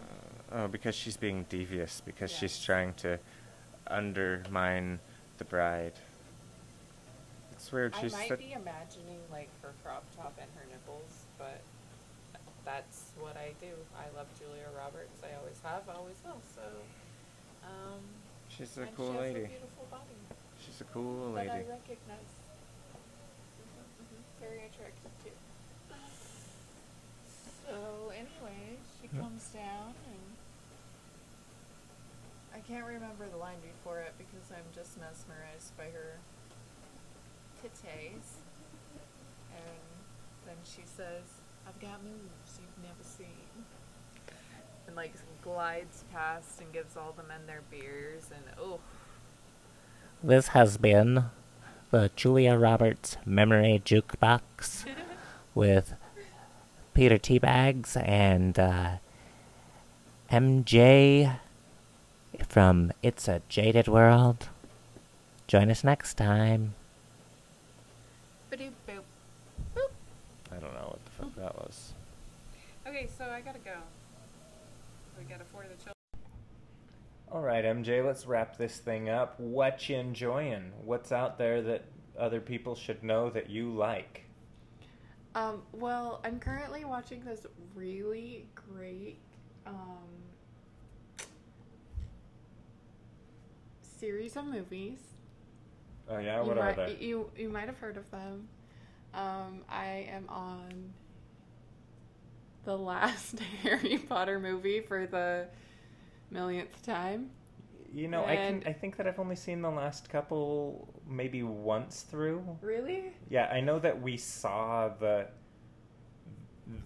Uh, 0.50 0.64
oh, 0.64 0.68
because 0.68 0.94
she's 0.94 1.16
being 1.16 1.44
devious 1.48 2.00
because 2.04 2.32
Yeah. 2.32 2.38
she's 2.38 2.58
trying 2.58 2.94
to 2.94 3.18
undermine 3.86 4.98
the 5.38 5.44
bride. 5.44 5.92
It's 7.52 7.70
weird. 7.70 7.94
I 7.94 8.08
might 8.08 8.38
be 8.38 8.52
imagining 8.52 9.20
like 9.30 9.48
her 9.62 9.72
crop 9.84 10.04
top 10.16 10.36
and 10.40 10.50
her 10.56 10.64
nipples, 10.70 11.26
but 11.38 11.60
that's 12.72 13.12
what 13.20 13.36
I 13.36 13.52
do. 13.60 13.68
I 13.92 14.08
love 14.16 14.26
Julia 14.40 14.64
Roberts. 14.72 15.20
I 15.20 15.36
always 15.36 15.60
have, 15.60 15.84
always 15.92 16.16
will. 16.24 16.40
So, 16.56 16.64
um, 17.68 18.00
she's 18.48 18.72
a 18.78 18.88
cool 18.96 19.12
she 19.12 19.18
lady. 19.20 19.44
a 19.44 19.48
beautiful 19.48 19.86
body 19.90 20.16
She's 20.56 20.80
a 20.80 20.84
cool 20.84 21.34
that 21.34 21.48
I 21.52 21.58
lady. 21.60 21.68
recognize. 21.68 22.32
Mhm, 24.00 24.22
Very 24.40 24.64
attractive 24.72 25.12
too. 25.22 25.36
So 27.68 28.08
anyway, 28.14 28.78
she 29.00 29.08
Yeah. 29.12 29.20
comes 29.20 29.44
down 29.52 29.94
and 30.08 30.22
I 32.54 32.60
can't 32.60 32.86
remember 32.86 33.28
the 33.28 33.36
line 33.36 33.60
before 33.60 34.00
it 34.00 34.14
because 34.18 34.50
I'm 34.50 34.64
just 34.74 34.96
mesmerized 34.98 35.76
by 35.76 35.90
her 35.90 36.18
titties. 37.62 38.40
And 39.56 39.82
then 40.46 40.56
she 40.64 40.82
says, 40.84 41.41
I've 41.66 41.80
got 41.80 42.02
moves 42.02 42.60
you've 42.60 42.84
never 42.84 43.02
seen. 43.02 43.26
And 44.86 44.96
like 44.96 45.12
glides 45.42 46.04
past 46.12 46.60
and 46.60 46.72
gives 46.72 46.96
all 46.96 47.12
the 47.16 47.24
men 47.24 47.40
their 47.46 47.62
beers 47.70 48.30
and 48.32 48.44
oh 48.60 48.78
This 50.22 50.48
has 50.48 50.76
been 50.76 51.24
the 51.90 52.10
Julia 52.14 52.56
Roberts 52.56 53.16
Memory 53.26 53.82
Jukebox 53.84 54.86
with 55.54 55.94
Peter 56.94 57.18
Teabags 57.18 57.96
and 58.06 58.58
uh, 58.58 58.90
MJ 60.30 61.38
from 62.48 62.92
It's 63.02 63.26
a 63.26 63.42
Jaded 63.48 63.88
World. 63.88 64.48
Join 65.48 65.70
us 65.70 65.82
next 65.82 66.14
time. 66.14 66.74
Ba-doop 68.48 68.70
boop. 68.88 69.02
Boop. 69.74 69.90
I 70.50 70.54
don't 70.54 70.72
know 70.72 70.96
what 70.96 71.04
the 71.04 71.10
fuck 71.10 71.34
that 71.36 71.54
was. 71.56 71.92
Okay, 72.92 73.08
so 73.16 73.24
I 73.24 73.40
gotta 73.40 73.58
go. 73.58 73.72
We 75.18 75.24
gotta 75.24 75.44
for 75.44 75.62
the 75.62 75.76
children. 75.76 75.94
All 77.30 77.40
right, 77.40 77.64
MJ, 77.64 78.04
let's 78.04 78.26
wrap 78.26 78.58
this 78.58 78.76
thing 78.76 79.08
up. 79.08 79.40
What 79.40 79.88
you 79.88 79.96
enjoying? 79.96 80.72
What's 80.84 81.10
out 81.10 81.38
there 81.38 81.62
that 81.62 81.84
other 82.18 82.38
people 82.38 82.74
should 82.74 83.02
know 83.02 83.30
that 83.30 83.48
you 83.48 83.70
like? 83.72 84.24
Um, 85.34 85.62
well, 85.72 86.20
I'm 86.22 86.38
currently 86.38 86.84
watching 86.84 87.24
this 87.24 87.46
really 87.74 88.44
great 88.54 89.16
um, 89.66 90.12
series 93.80 94.36
of 94.36 94.44
movies. 94.44 94.98
Oh 96.10 96.18
yeah, 96.18 96.42
you 96.42 96.46
what 96.46 96.58
are 96.58 96.76
might, 96.76 96.76
they? 96.76 96.96
You 97.00 97.30
you 97.38 97.48
might 97.48 97.68
have 97.68 97.78
heard 97.78 97.96
of 97.96 98.10
them. 98.10 98.48
Um, 99.14 99.62
I 99.70 100.06
am 100.10 100.28
on 100.28 100.92
the 102.64 102.76
last 102.76 103.38
Harry 103.62 103.98
Potter 103.98 104.38
movie 104.38 104.80
for 104.80 105.06
the 105.06 105.46
millionth 106.30 106.82
time. 106.84 107.30
You 107.94 108.08
know, 108.08 108.24
I 108.24 108.36
can. 108.36 108.62
I 108.64 108.72
think 108.72 108.96
that 108.96 109.06
I've 109.06 109.18
only 109.18 109.36
seen 109.36 109.60
the 109.60 109.70
last 109.70 110.08
couple, 110.08 110.88
maybe 111.06 111.42
once 111.42 112.02
through. 112.02 112.42
Really? 112.62 113.12
Yeah, 113.28 113.50
I 113.52 113.60
know 113.60 113.78
that 113.80 114.00
we 114.00 114.16
saw 114.16 114.88
the 114.88 115.26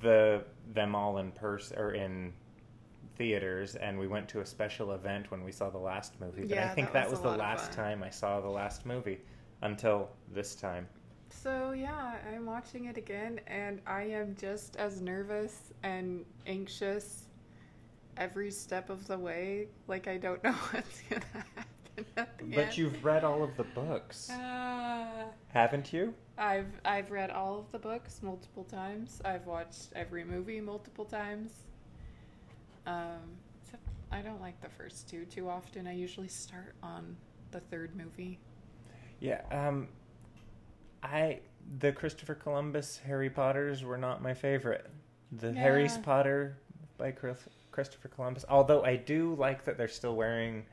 the 0.00 0.42
them 0.72 0.96
all 0.96 1.18
in 1.18 1.30
person 1.30 1.78
or 1.78 1.92
in 1.92 2.32
theaters, 3.16 3.76
and 3.76 3.98
we 3.98 4.08
went 4.08 4.28
to 4.30 4.40
a 4.40 4.46
special 4.46 4.92
event 4.92 5.30
when 5.30 5.44
we 5.44 5.52
saw 5.52 5.70
the 5.70 5.78
last 5.78 6.20
movie. 6.20 6.44
But 6.44 6.58
I 6.58 6.68
think 6.68 6.92
that 6.92 7.04
that 7.04 7.10
was 7.10 7.20
the 7.20 7.30
last 7.36 7.72
time 7.72 8.02
I 8.02 8.10
saw 8.10 8.40
the 8.40 8.48
last 8.48 8.84
movie 8.84 9.20
until 9.62 10.10
this 10.32 10.56
time. 10.56 10.88
So 11.28 11.72
yeah, 11.72 12.16
I'm 12.32 12.46
watching 12.46 12.86
it 12.86 12.96
again, 12.96 13.40
and 13.46 13.80
I 13.86 14.02
am 14.04 14.34
just 14.36 14.76
as 14.76 15.00
nervous 15.00 15.72
and 15.82 16.24
anxious 16.46 17.26
every 18.16 18.50
step 18.50 18.90
of 18.90 19.06
the 19.06 19.18
way. 19.18 19.68
Like 19.86 20.08
I 20.08 20.16
don't 20.18 20.42
know 20.44 20.52
what's 20.52 21.02
gonna 21.08 21.22
happen 21.34 22.06
at 22.16 22.38
But 22.54 22.58
end. 22.58 22.78
you've 22.78 23.04
read 23.04 23.24
all 23.24 23.42
of 23.42 23.56
the 23.56 23.64
books, 23.64 24.30
Ah. 24.30 25.26
haven't 25.48 25.92
you? 25.92 26.14
I've 26.38 26.80
I've 26.84 27.10
read 27.10 27.30
all 27.30 27.58
of 27.58 27.70
the 27.72 27.78
books 27.78 28.22
multiple 28.22 28.64
times. 28.64 29.20
I've 29.24 29.46
watched 29.46 29.88
every 29.94 30.24
movie 30.24 30.60
multiple 30.60 31.04
times. 31.04 31.50
Um, 32.86 33.38
except 33.62 33.82
I 34.12 34.22
don't 34.22 34.40
like 34.40 34.60
the 34.60 34.68
first 34.68 35.08
two 35.08 35.24
too 35.26 35.48
often. 35.48 35.86
I 35.86 35.94
usually 35.94 36.28
start 36.28 36.74
on 36.82 37.16
the 37.50 37.60
third 37.60 37.96
movie. 37.96 38.38
Yeah. 39.20 39.40
Um, 39.50 39.88
I 41.06 41.40
the 41.78 41.92
Christopher 41.92 42.34
Columbus 42.34 43.00
Harry 43.06 43.30
Potters 43.30 43.82
were 43.82 43.98
not 43.98 44.22
my 44.22 44.34
favorite. 44.34 44.88
The 45.32 45.52
Harry 45.52 45.84
Yeah. 45.86 45.98
Potter 46.02 46.56
by 46.98 47.10
Chris- 47.10 47.48
Christopher 47.72 48.08
Columbus. 48.08 48.44
Although 48.48 48.84
I 48.84 48.96
do 48.96 49.34
like 49.34 49.64
that 49.64 49.76
they're 49.76 49.88
still 49.88 50.14
wearing 50.16 50.64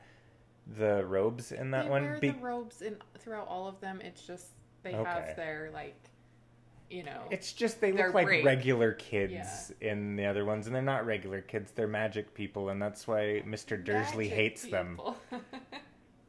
the 0.78 1.04
robes 1.04 1.52
in 1.52 1.70
that 1.72 1.84
they 1.84 1.90
one. 1.90 2.02
wear 2.04 2.18
be- 2.18 2.28
the 2.30 2.38
robes 2.38 2.80
in 2.82 2.96
throughout 3.18 3.48
all 3.48 3.66
of 3.66 3.80
them. 3.80 4.00
It's 4.00 4.26
just 4.26 4.46
they 4.82 4.94
Okay. 4.94 5.10
have 5.10 5.36
their 5.36 5.70
like, 5.72 5.96
you 6.88 7.02
know. 7.02 7.22
It's 7.30 7.52
just 7.52 7.80
they 7.80 7.92
look 7.92 8.14
like 8.14 8.26
regular 8.28 8.92
kids 8.92 9.72
in 9.80 10.16
the 10.16 10.26
other 10.26 10.44
ones, 10.44 10.66
and 10.66 10.74
they're 10.74 10.82
not 10.82 11.04
regular 11.06 11.40
kids. 11.42 11.72
They're 11.72 11.88
magic 11.88 12.32
people, 12.34 12.68
and 12.70 12.80
that's 12.80 13.06
why 13.08 13.42
Mister 13.44 13.76
Dursley 13.76 14.24
magic 14.28 14.38
hates 14.38 14.62
them. 14.66 15.00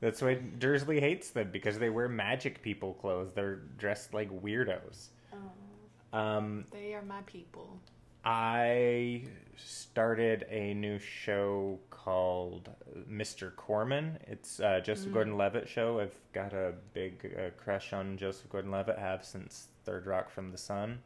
That's 0.06 0.22
why 0.22 0.36
Dursley 0.36 1.00
hates 1.00 1.32
them 1.32 1.50
because 1.52 1.80
they 1.80 1.89
wear 1.89 2.08
magic 2.08 2.62
people 2.62 2.94
clothes. 2.94 3.32
They're 3.34 3.56
dressed 3.80 4.13
like 4.13 4.30
weirdos. 4.44 5.08
oh, 5.34 6.18
Um, 6.18 6.65
they 6.72 6.94
are 6.94 7.02
my 7.02 7.22
people. 7.26 7.80
I 8.24 9.24
started 9.58 10.46
a 10.52 10.76
new 10.76 11.00
show 11.00 11.80
called 11.89 12.70
Mr. 13.12 13.56
Corman. 13.56 14.20
It's 14.28 14.60
uh, 14.60 14.80
Joseph 14.80 15.10
Mm. 15.10 15.13
Gordon-Levitt 15.13 15.68
show. 15.68 16.00
I've 16.00 16.13
got 16.34 16.54
a 16.54 16.74
big 16.94 17.36
uh, 17.36 17.50
crush 17.60 17.91
on 17.91 18.15
Joseph 18.15 18.48
Gordon-Levitt. 18.52 19.00
Have 19.00 19.26
since 19.26 19.70
Third 19.86 20.06
Rock 20.06 20.30
from 20.30 20.52
the 20.52 20.58
Sun. 20.60 21.00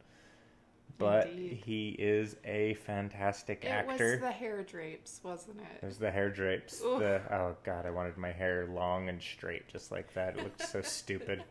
But 1.00 1.28
Indeed. 1.30 1.62
he 1.64 1.88
is 1.98 2.36
a 2.44 2.74
fantastic 2.74 3.64
It 3.64 3.68
actor. 3.68 4.06
It 4.08 4.10
was 4.12 4.20
the 4.20 4.30
hair 4.32 4.62
drapes, 4.62 5.20
wasn't 5.24 5.60
it? 5.60 5.80
There's 5.80 5.96
the 5.98 6.10
hair 6.10 6.28
drapes. 6.30 6.78
The 6.80 7.22
oh 7.32 7.56
god, 7.64 7.86
I 7.86 7.90
wanted 7.90 8.16
my 8.18 8.30
hair 8.30 8.66
long 8.66 9.08
and 9.08 9.20
straight, 9.20 9.66
just 9.66 9.90
like 9.90 10.12
that. 10.14 10.36
It 10.36 10.44
looked 10.44 10.62
so 10.62 10.82
stupid. 10.82 11.42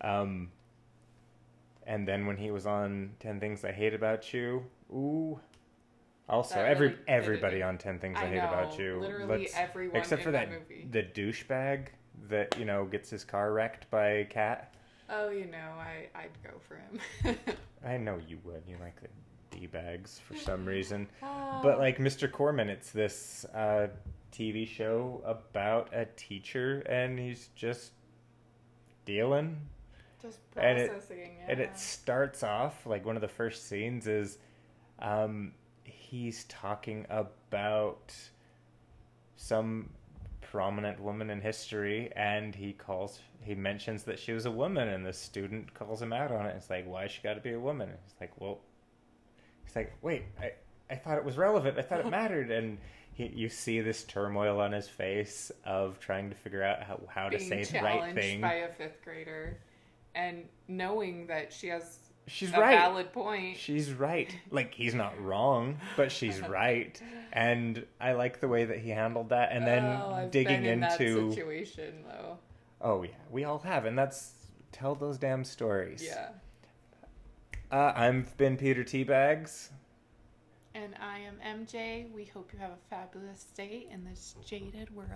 Um, 0.00 0.50
and 1.86 2.06
then 2.08 2.26
when 2.26 2.36
he 2.36 2.50
was 2.50 2.66
on 2.66 3.12
Ten 3.20 3.38
Things 3.40 3.64
I 3.64 3.72
Hate 3.72 3.94
About 3.94 4.34
You, 4.34 4.64
ooh. 4.92 5.38
Also, 6.28 6.54
That 6.56 6.66
every 6.66 6.88
really 6.88 7.00
everybody 7.06 7.62
on 7.62 7.78
Ten 7.78 7.98
Things 7.98 8.16
I, 8.18 8.24
I 8.24 8.26
Hate 8.26 8.38
About 8.38 8.78
You, 8.78 8.98
literally 9.00 9.42
Let's- 9.42 9.54
everyone 9.56 9.96
except 9.96 10.22
for 10.22 10.30
that 10.32 10.50
that, 10.50 10.58
movie. 10.60 10.88
the 10.90 11.02
douchebag 11.02 11.86
that 12.28 12.58
you 12.58 12.64
know 12.64 12.84
gets 12.84 13.10
his 13.10 13.24
car 13.24 13.52
wrecked 13.52 13.88
by 13.90 14.06
a 14.08 14.24
cat. 14.24 14.74
Oh, 15.10 15.28
you 15.28 15.44
know, 15.46 15.58
I 15.78 16.08
I'd 16.14 16.30
go 16.42 16.58
for 16.66 16.76
him. 16.76 17.36
I 17.84 17.96
know 17.96 18.18
you 18.26 18.38
would. 18.44 18.62
You 18.66 18.76
like 18.80 19.00
the 19.00 19.08
d 19.50 19.66
bags 19.66 20.20
for 20.26 20.36
some 20.36 20.64
reason. 20.74 21.08
Ah. 21.22 21.60
But 21.62 21.78
like 21.78 21.98
Mr. 21.98 22.30
Corman, 22.30 22.68
it's 22.68 22.90
this 22.90 23.44
uh, 23.54 23.88
TV 24.32 24.66
show 24.66 25.22
about 25.24 25.92
a 25.92 26.06
teacher, 26.16 26.80
and 26.88 27.18
he's 27.18 27.48
just 27.54 27.92
dealing. 29.04 29.56
just 30.22 30.38
and 30.56 30.78
it- 30.78 30.90
processing. 30.90 31.30
And 31.46 31.60
it 31.60 31.76
starts 31.78 32.42
off 32.42 32.86
like 32.86 33.04
one 33.04 33.16
of 33.16 33.22
the 33.22 33.28
first 33.28 33.68
scenes 33.68 34.06
is 34.06 34.38
um, 34.98 35.52
he's 35.84 36.44
talking 36.44 37.04
about 37.10 38.14
some 39.36 39.90
prominent 40.54 41.00
woman 41.00 41.30
in 41.30 41.40
history, 41.40 42.12
and 42.14 42.54
he 42.54 42.72
calls 42.72 43.18
he 43.40 43.56
mentions 43.56 44.04
that 44.04 44.20
she 44.20 44.32
was 44.32 44.46
a 44.46 44.50
woman, 44.52 44.86
and 44.86 45.04
the 45.04 45.12
student 45.12 45.74
calls 45.74 46.00
him 46.00 46.12
out 46.12 46.30
on 46.30 46.46
it. 46.46 46.54
It's 46.56 46.70
like, 46.70 46.86
why 46.86 47.08
she 47.08 47.20
got 47.22 47.34
to 47.34 47.40
be 47.40 47.54
a 47.54 47.58
woman? 47.58 47.88
It's 48.06 48.14
like, 48.20 48.30
well, 48.40 48.60
he's 49.64 49.74
like, 49.74 49.92
wait, 50.00 50.22
I 50.40 50.52
I 50.88 50.94
thought 50.94 51.18
it 51.18 51.24
was 51.24 51.36
relevant. 51.36 51.76
I 51.76 51.82
thought 51.82 52.00
it 52.00 52.10
mattered, 52.20 52.50
and. 52.50 52.78
He, 53.16 53.28
you 53.28 53.48
see 53.48 53.80
this 53.80 54.02
turmoil 54.02 54.60
on 54.60 54.72
his 54.72 54.88
face 54.88 55.52
of 55.64 56.00
trying 56.00 56.30
to 56.30 56.34
figure 56.34 56.64
out 56.64 56.82
how, 56.82 57.00
how 57.08 57.28
to 57.28 57.38
say 57.38 57.62
the 57.62 57.78
right 57.78 58.12
thing. 58.12 58.40
by 58.40 58.54
a 58.54 58.68
fifth 58.72 59.04
grader, 59.04 59.60
and 60.16 60.48
knowing 60.66 61.28
that 61.28 61.52
she 61.52 61.68
has 61.68 61.98
She's 62.26 62.52
a 62.52 62.60
right. 62.60 62.78
valid 62.78 63.12
point. 63.12 63.58
She's 63.58 63.92
right. 63.92 64.34
Like 64.50 64.74
he's 64.74 64.94
not 64.94 65.20
wrong, 65.22 65.78
but 65.96 66.10
she's 66.10 66.40
right. 66.48 67.00
And 67.32 67.84
I 68.00 68.12
like 68.12 68.40
the 68.40 68.48
way 68.48 68.64
that 68.64 68.78
he 68.78 68.90
handled 68.90 69.28
that. 69.28 69.52
And 69.52 69.66
then 69.66 69.84
oh, 69.84 70.12
I've 70.12 70.30
digging 70.30 70.62
been 70.62 70.72
in 70.72 70.80
that 70.80 71.00
into 71.00 71.30
situation 71.30 72.04
though. 72.08 72.38
oh 72.80 73.02
yeah, 73.02 73.10
we 73.30 73.44
all 73.44 73.58
have, 73.58 73.84
and 73.84 73.98
that's 73.98 74.32
tell 74.72 74.94
those 74.94 75.18
damn 75.18 75.44
stories. 75.44 76.02
Yeah. 76.02 76.28
Uh, 77.70 77.92
I've 77.94 78.36
been 78.36 78.56
Peter 78.56 78.84
Teabags. 78.84 79.70
And 80.74 80.94
I 81.00 81.20
am 81.20 81.36
MJ. 81.60 82.10
We 82.12 82.24
hope 82.24 82.50
you 82.52 82.58
have 82.58 82.70
a 82.70 82.88
fabulous 82.90 83.44
day 83.56 83.86
in 83.90 84.04
this 84.04 84.34
jaded 84.44 84.94
world. 84.94 85.08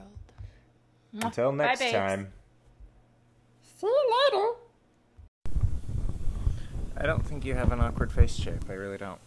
Until 1.13 1.53
next 1.53 1.81
babes. 1.81 1.93
time. 1.93 2.33
See 3.63 3.87
you 3.87 4.29
later. 4.33 4.68
I 7.01 7.07
don't 7.07 7.25
think 7.25 7.45
you 7.45 7.55
have 7.55 7.71
an 7.71 7.81
awkward 7.81 8.11
face 8.11 8.35
shape. 8.35 8.69
I 8.69 8.73
really 8.73 8.99
don't. 8.99 9.21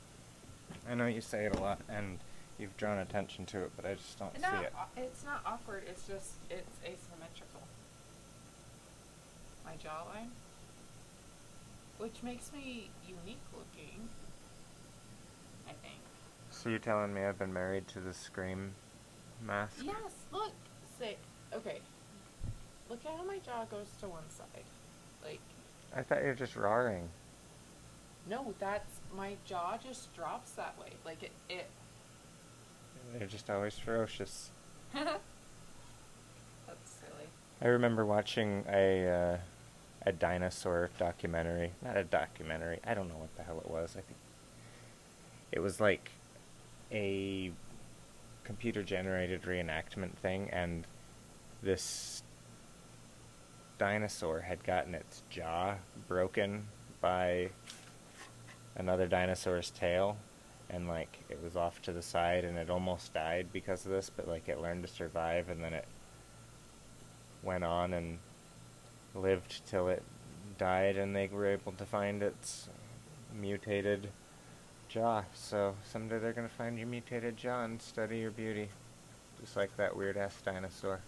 I 0.89 0.93
know 0.93 1.05
you 1.05 1.21
say 1.21 1.45
it 1.45 1.55
a 1.55 1.61
lot, 1.61 1.79
and 1.87 2.19
you've 2.59 2.75
drawn 2.75 2.97
attention 2.97 3.45
to 3.45 3.63
it, 3.63 3.71
but 3.77 3.85
I 3.85 3.93
just 3.93 4.19
don't 4.19 4.35
see 4.35 4.41
it. 4.41 4.73
it's 4.97 5.23
not 5.23 5.41
awkward. 5.45 5.83
It's 5.87 6.05
just 6.05 6.33
it's 6.49 6.77
asymmetrical. 6.83 7.61
My 9.63 9.71
jawline, 9.73 10.29
which 11.97 12.21
makes 12.23 12.51
me 12.51 12.89
unique 13.07 13.39
looking. 13.53 14.09
I 15.65 15.71
think. 15.81 16.01
So 16.49 16.69
you're 16.69 16.79
telling 16.79 17.13
me 17.13 17.23
I've 17.23 17.39
been 17.39 17.53
married 17.53 17.87
to 17.89 18.01
the 18.01 18.13
Scream 18.13 18.73
mask? 19.45 19.77
Yes. 19.81 20.11
Look. 20.33 20.51
Say. 20.99 21.15
Okay. 21.53 21.79
Look 22.89 22.99
at 23.05 23.11
how 23.15 23.23
my 23.23 23.37
jaw 23.37 23.63
goes 23.63 23.87
to 24.01 24.09
one 24.09 24.29
side. 24.29 24.65
Like 25.23 25.39
I 25.95 26.01
thought 26.01 26.19
you 26.21 26.27
were 26.27 26.35
just 26.35 26.57
roaring. 26.57 27.07
No, 28.29 28.53
that's 28.59 28.99
my 29.15 29.35
jaw 29.45 29.77
just 29.83 30.13
drops 30.15 30.51
that 30.51 30.75
way. 30.79 30.91
Like 31.05 31.23
it. 31.23 31.31
It. 31.49 31.69
They're 33.17 33.27
just 33.27 33.49
always 33.49 33.77
ferocious. 33.77 34.51
that's 34.93 35.19
silly. 36.67 37.27
I 37.61 37.67
remember 37.67 38.05
watching 38.05 38.63
a 38.69 39.07
uh, 39.07 39.37
a 40.05 40.11
dinosaur 40.11 40.89
documentary. 40.97 41.71
Not 41.83 41.97
a 41.97 42.03
documentary. 42.03 42.79
I 42.85 42.93
don't 42.93 43.07
know 43.07 43.17
what 43.17 43.35
the 43.37 43.43
hell 43.43 43.59
it 43.63 43.69
was. 43.69 43.91
I 43.91 44.01
think 44.01 44.17
it 45.51 45.59
was 45.59 45.79
like 45.79 46.11
a 46.91 47.51
computer 48.43 48.83
generated 48.83 49.43
reenactment 49.43 50.13
thing, 50.13 50.49
and 50.51 50.85
this 51.61 52.23
dinosaur 53.77 54.41
had 54.41 54.63
gotten 54.63 54.93
its 54.93 55.23
jaw 55.29 55.75
broken 56.07 56.67
by 57.01 57.49
another 58.75 59.07
dinosaur's 59.07 59.69
tail 59.71 60.17
and 60.69 60.87
like 60.87 61.19
it 61.29 61.41
was 61.43 61.55
off 61.55 61.81
to 61.81 61.91
the 61.91 62.01
side 62.01 62.45
and 62.45 62.57
it 62.57 62.69
almost 62.69 63.13
died 63.13 63.47
because 63.51 63.85
of 63.85 63.91
this 63.91 64.09
but 64.09 64.27
like 64.27 64.47
it 64.47 64.61
learned 64.61 64.83
to 64.83 64.89
survive 64.89 65.49
and 65.49 65.63
then 65.63 65.73
it 65.73 65.85
went 67.43 67.63
on 67.63 67.93
and 67.93 68.19
lived 69.13 69.65
till 69.65 69.87
it 69.87 70.03
died 70.57 70.95
and 70.95 71.15
they 71.15 71.27
were 71.27 71.47
able 71.47 71.71
to 71.73 71.85
find 71.85 72.21
its 72.23 72.69
mutated 73.33 74.09
jaw. 74.87 75.23
So 75.33 75.75
someday 75.83 76.19
they're 76.19 76.33
going 76.33 76.47
to 76.47 76.53
find 76.53 76.77
your 76.77 76.87
mutated 76.87 77.37
jaw 77.37 77.63
and 77.63 77.81
study 77.81 78.19
your 78.19 78.31
beauty 78.31 78.69
just 79.39 79.55
like 79.55 79.75
that 79.77 79.95
weird 79.95 80.17
ass 80.17 80.39
dinosaur. 80.43 80.99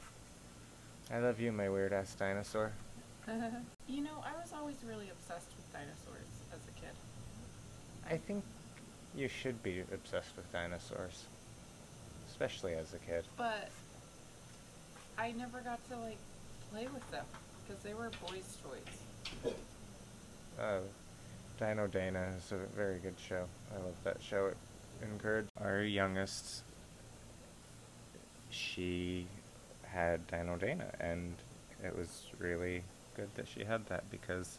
I 1.12 1.20
love 1.20 1.40
you 1.40 1.52
my 1.52 1.70
weird 1.70 1.94
ass 1.94 2.16
dinosaur. 2.16 2.72
You 3.86 4.02
know, 4.02 4.24
I 4.24 4.40
was 4.40 4.54
always 4.54 4.78
really 4.88 5.10
obsessed 5.10 5.52
with 5.58 5.72
dinosaurs. 5.74 6.03
I 8.10 8.18
think 8.18 8.44
you 9.16 9.28
should 9.28 9.62
be 9.64 9.82
obsessed 9.94 10.36
with 10.36 10.52
dinosaurs 10.52 11.26
especially 12.30 12.74
as 12.74 12.94
a 12.94 12.98
kid 13.00 13.24
But 13.38 13.70
I 15.18 15.32
never 15.34 15.60
got 15.62 15.80
to 15.90 15.98
like 15.98 16.18
play 16.72 16.88
with 16.94 17.10
them 17.12 17.26
because 17.66 17.82
they 17.84 17.94
were 17.94 18.10
boys' 18.28 18.58
toys. 18.64 19.54
Oh, 20.60 20.82
Dino 21.60 21.88
Dana 21.88 22.34
is 22.38 22.52
a 22.52 22.58
very 22.76 23.00
good 23.00 23.16
show. 23.28 23.46
I 23.72 23.78
love 23.78 23.96
that 24.04 24.18
show. 24.22 24.48
It 24.48 24.58
encouraged 25.04 25.50
our 25.62 25.82
youngest. 25.84 26.64
She 28.50 29.28
had 29.84 30.26
Dino 30.28 30.58
Dana, 30.58 30.92
and 31.00 31.36
it 31.84 31.96
was 31.96 32.24
really 32.40 32.84
good 33.16 33.30
that 33.36 33.48
she 33.48 33.64
had 33.64 33.86
that 33.88 34.10
because 34.10 34.58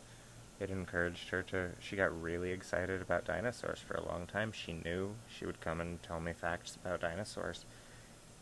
it 0.61 0.71
encouraged 0.71 1.29
her 1.31 1.43
to. 1.45 1.71
She 1.81 1.97
got 1.97 2.23
really 2.23 2.51
excited 2.51 3.03
about 3.03 3.25
dinosaurs 3.25 3.81
for 3.81 3.95
a 3.95 4.07
long 4.07 4.27
time. 4.27 4.53
She 4.53 4.73
knew 4.73 5.15
she 5.29 5.47
would 5.47 5.61
come 5.61 5.81
and 5.81 6.03
tell 6.03 6.21
me 6.21 6.33
facts 6.33 6.77
about 6.83 7.01
dinosaurs, 7.01 7.65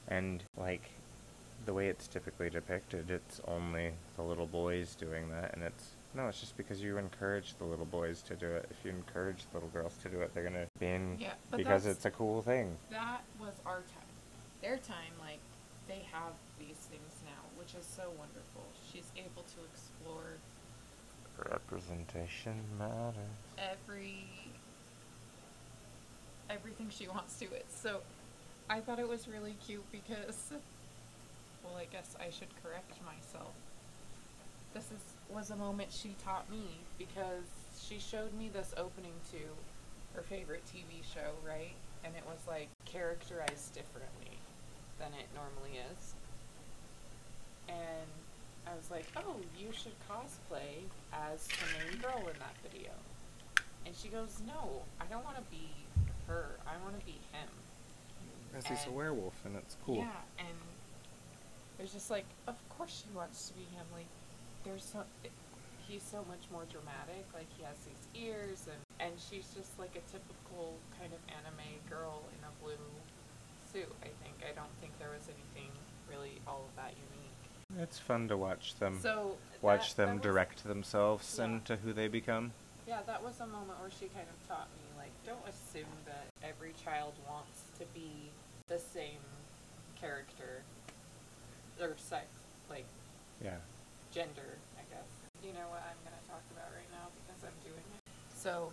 and 0.09 0.43
like 0.57 0.91
the 1.65 1.73
way 1.75 1.89
it's 1.89 2.09
typically 2.09 2.51
depicted, 2.51 3.11
it's 3.11 3.41
only 3.47 3.93
the 4.17 4.23
little 4.23 4.47
boys 4.47 4.95
doing 4.95 5.31
that, 5.31 5.55
and 5.55 5.63
it's 5.63 5.93
no, 6.15 6.29
it's 6.29 6.41
just 6.41 6.57
because 6.59 6.83
you 6.83 6.99
encourage 6.99 7.55
the 7.59 7.65
little 7.65 7.87
boys 7.87 8.21
to 8.23 8.35
do 8.35 8.47
it. 8.47 8.67
If 8.71 8.85
you 8.85 8.91
encourage 8.91 9.47
the 9.51 9.57
little 9.57 9.71
girls 9.71 9.97
to 10.03 10.09
do 10.11 10.21
it, 10.21 10.35
they're 10.35 10.45
gonna 10.45 10.67
be 10.79 10.87
in 10.87 11.17
Yeah, 11.19 11.33
because 11.57 11.87
it's 11.87 12.05
a 12.05 12.11
cool 12.11 12.43
thing. 12.43 12.77
That 12.91 13.23
was 13.41 13.55
our 13.65 13.79
time. 13.79 14.13
Their 14.61 14.77
time, 14.77 15.17
like, 15.21 15.41
they 15.89 16.05
have 16.13 16.33
these 16.59 16.77
things 16.91 17.13
now, 17.25 17.43
which 17.57 17.75
is 17.75 17.87
so 17.87 18.13
wonderful. 18.19 18.63
She's 18.93 19.11
able 19.17 19.43
to 19.43 19.65
explore 19.73 20.37
Representation 21.39 22.55
matters. 22.79 23.17
every 23.59 24.27
everything 26.51 26.89
she 26.91 27.09
wants 27.09 27.39
to 27.39 27.47
it. 27.47 27.67
So 27.71 28.01
I 28.69 28.81
thought 28.81 28.99
it 28.99 29.09
was 29.09 29.27
really 29.29 29.57
cute 29.67 29.85
because 29.91 30.53
well, 31.65 31.77
I 31.77 31.87
guess 31.91 32.17
I 32.21 32.31
should 32.31 32.49
correct 32.63 32.99
myself. 33.05 33.55
This 34.75 34.85
is 34.87 35.03
was 35.29 35.51
a 35.51 35.57
moment 35.57 35.93
she 35.93 36.15
taught 36.25 36.51
me 36.51 36.81
because 36.99 37.45
she 37.81 37.99
showed 37.99 38.35
me 38.35 38.51
this 38.53 38.75
opening 38.77 39.15
to 39.33 39.39
her 40.15 40.23
favorite 40.23 40.63
TV 40.67 41.03
show, 41.03 41.33
right? 41.47 41.73
And 42.05 42.15
it 42.17 42.23
was 42.27 42.39
like 42.47 42.69
characterized 42.85 43.75
differently 43.75 44.39
than 44.99 45.13
it 45.15 45.27
normally 45.35 45.81
is. 45.93 46.15
And 47.69 48.09
I 48.67 48.75
was 48.77 48.91
like, 48.91 49.07
"Oh, 49.17 49.37
you 49.59 49.73
should 49.73 49.95
cosplay 50.09 50.87
as 51.13 51.47
the 51.49 51.67
main 51.79 52.01
girl 52.01 52.29
in 52.29 52.39
that 52.39 52.57
video." 52.63 52.93
And 53.87 53.95
she 53.97 54.09
goes, 54.09 54.41
No, 54.47 54.83
I 55.01 55.05
don't 55.07 55.25
want 55.25 55.37
to 55.37 55.47
be 55.51 55.69
her. 56.27 56.57
I 56.67 56.79
want 56.83 56.99
to 56.99 57.05
be 57.05 57.19
him. 57.33 57.51
Because 58.49 58.67
he's 58.67 58.87
a 58.87 58.91
werewolf, 58.91 59.35
and 59.45 59.57
it's 59.57 59.77
cool. 59.85 59.97
Yeah, 59.97 60.23
and 60.39 60.57
there's 61.79 61.93
just 61.93 62.11
like, 62.11 62.27
of 62.47 62.57
course 62.69 63.03
she 63.03 63.11
wants 63.17 63.49
to 63.49 63.55
be 63.55 63.65
him. 63.73 63.87
Like, 63.97 64.07
there's 64.63 64.85
so 64.85 65.03
it, 65.25 65.33
he's 65.89 66.03
so 66.03 66.25
much 66.29 66.45
more 66.53 66.69
dramatic. 66.69 67.25
Like 67.33 67.49
he 67.57 67.65
has 67.65 67.77
these 67.89 68.05
ears, 68.15 68.69
and 68.69 68.81
and 69.01 69.13
she's 69.19 69.49
just 69.57 69.73
like 69.81 69.97
a 69.97 70.05
typical 70.13 70.77
kind 71.01 71.11
of 71.11 71.21
anime 71.33 71.81
girl 71.89 72.23
in 72.37 72.41
a 72.45 72.53
blue 72.63 72.87
suit. 73.73 73.91
I 74.05 74.13
think. 74.23 74.37
I 74.45 74.53
don't 74.53 74.73
think 74.81 74.93
there 75.01 75.11
was 75.11 75.27
anything 75.33 75.73
really 76.07 76.39
all 76.47 76.69
of 76.69 76.77
that 76.77 76.93
unique. 76.93 77.32
It's 77.79 77.99
fun 77.99 78.29
to 78.29 78.37
watch 78.37 78.75
them. 78.79 78.99
So 79.01 79.37
watch 79.61 79.95
that- 79.95 80.07
them 80.07 80.17
that 80.17 80.23
direct 80.23 80.65
themselves 80.65 81.37
Yeah. 81.39 81.45
into 81.47 81.77
who 81.77 81.93
they 81.93 82.09
become. 82.09 82.53
Yeah, 82.87 83.03
that 83.03 83.23
was 83.23 83.41
a 83.41 83.47
moment 83.47 83.81
where 83.81 83.91
she 83.91 84.09
kind 84.09 84.29
of 84.29 84.49
taught 84.49 84.69
me, 84.77 84.83
like, 84.99 85.13
don't 85.25 85.47
assume 85.49 85.87
that 86.05 86.27
every 86.43 86.73
child 86.85 87.15
wants 87.29 87.63
to 87.79 87.87
be 87.87 88.31
the 88.69 88.79
same 88.79 89.21
character 89.97 90.63
or 91.81 91.97
sex, 91.97 92.27
like 92.69 92.85
Yeah. 93.41 93.59
gender, 94.13 94.59
I 94.79 94.83
guess. 94.95 95.09
You 95.43 95.53
know 95.53 95.69
what 95.69 95.83
I'm 95.83 95.97
going 96.05 96.21
to 96.21 96.29
talk 96.29 96.43
about 96.51 96.71
right 96.75 96.91
now 96.91 97.09
because 97.25 97.43
I'm 97.45 97.59
doing 97.65 97.85
it. 97.97 98.13
So, 98.35 98.73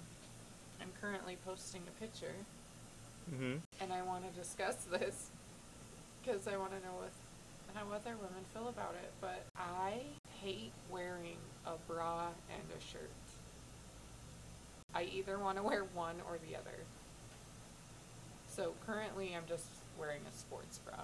I'm 0.81 0.91
currently 0.99 1.37
posting 1.37 1.83
a 1.87 1.91
picture 1.99 2.33
Mm-hmm. 3.31 3.57
and 3.79 3.93
I 3.93 4.01
want 4.01 4.25
to 4.25 4.31
discuss 4.39 4.75
this 4.89 5.29
because 6.21 6.47
I 6.47 6.57
want 6.57 6.71
to 6.71 6.79
know 6.85 6.93
what, 6.95 7.11
how 7.73 7.85
other 7.93 8.15
women 8.17 8.43
feel 8.53 8.67
about 8.69 8.95
it. 9.01 9.11
But 9.21 9.45
I 9.57 10.01
hate 10.41 10.71
wearing 10.89 11.37
a 11.65 11.73
bra 11.87 12.27
and 12.49 12.63
a 12.77 12.81
shirt. 12.81 13.09
I 14.93 15.03
either 15.03 15.37
want 15.37 15.57
to 15.57 15.63
wear 15.63 15.83
one 15.93 16.15
or 16.27 16.37
the 16.49 16.55
other. 16.55 16.77
So 18.47 18.73
currently, 18.85 19.35
I'm 19.35 19.45
just 19.47 19.67
wearing 19.99 20.21
a 20.27 20.37
sports 20.37 20.79
bra, 20.79 20.95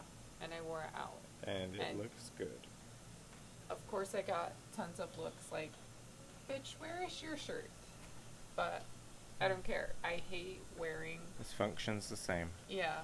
and 0.41 0.51
I 0.53 0.61
wore 0.61 0.82
it 0.82 0.97
out. 0.99 1.18
And 1.43 1.76
it 1.76 1.82
And- 1.82 1.99
looks 1.99 2.32
good. 2.38 2.68
Of 3.70 3.86
course, 3.89 4.13
I 4.16 4.22
got 4.22 4.53
tons 4.76 4.99
of 4.99 5.18
looks 5.18 5.51
like, 5.51 5.72
"Bitch, 6.49 6.74
where 6.80 7.01
is 7.03 7.22
your 7.22 7.36
shirt?" 7.38 7.70
But 8.55 8.84
I 9.41 9.47
don't 9.47 9.63
care. 9.63 9.93
I 10.03 10.18
hate 10.30 10.61
wearing 10.78 11.20
This 11.38 11.51
function's 11.51 12.07
the 12.09 12.16
same. 12.16 12.51
Yeah. 12.70 13.03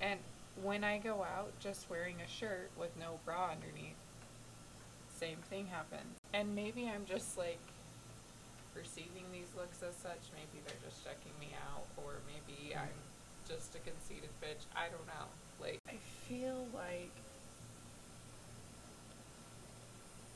And 0.00 0.20
when 0.62 0.84
I 0.84 0.98
go 0.98 1.22
out 1.22 1.52
just 1.60 1.90
wearing 1.90 2.16
a 2.24 2.28
shirt 2.28 2.70
with 2.78 2.90
no 2.98 3.18
bra 3.24 3.50
underneath, 3.50 3.96
same 5.18 5.38
thing 5.50 5.66
happens. 5.66 6.18
And 6.32 6.54
maybe 6.54 6.88
I'm 6.88 7.04
just 7.06 7.38
like 7.38 7.60
perceiving 8.74 9.24
these 9.32 9.48
looks 9.56 9.82
as 9.82 9.94
such. 9.94 10.30
Maybe 10.34 10.62
they're 10.66 10.82
just 10.88 11.04
checking 11.04 11.32
me 11.40 11.54
out, 11.70 11.86
or 11.96 12.14
maybe 12.26 12.74
mm. 12.74 12.80
I'm 12.80 13.00
just 13.48 13.74
a 13.74 13.78
conceited 13.78 14.30
bitch. 14.42 14.66
I 14.76 14.88
don't 14.88 15.06
know. 15.06 15.26
Like, 15.60 15.78
I 15.88 15.96
feel 16.28 16.66
like 16.74 17.12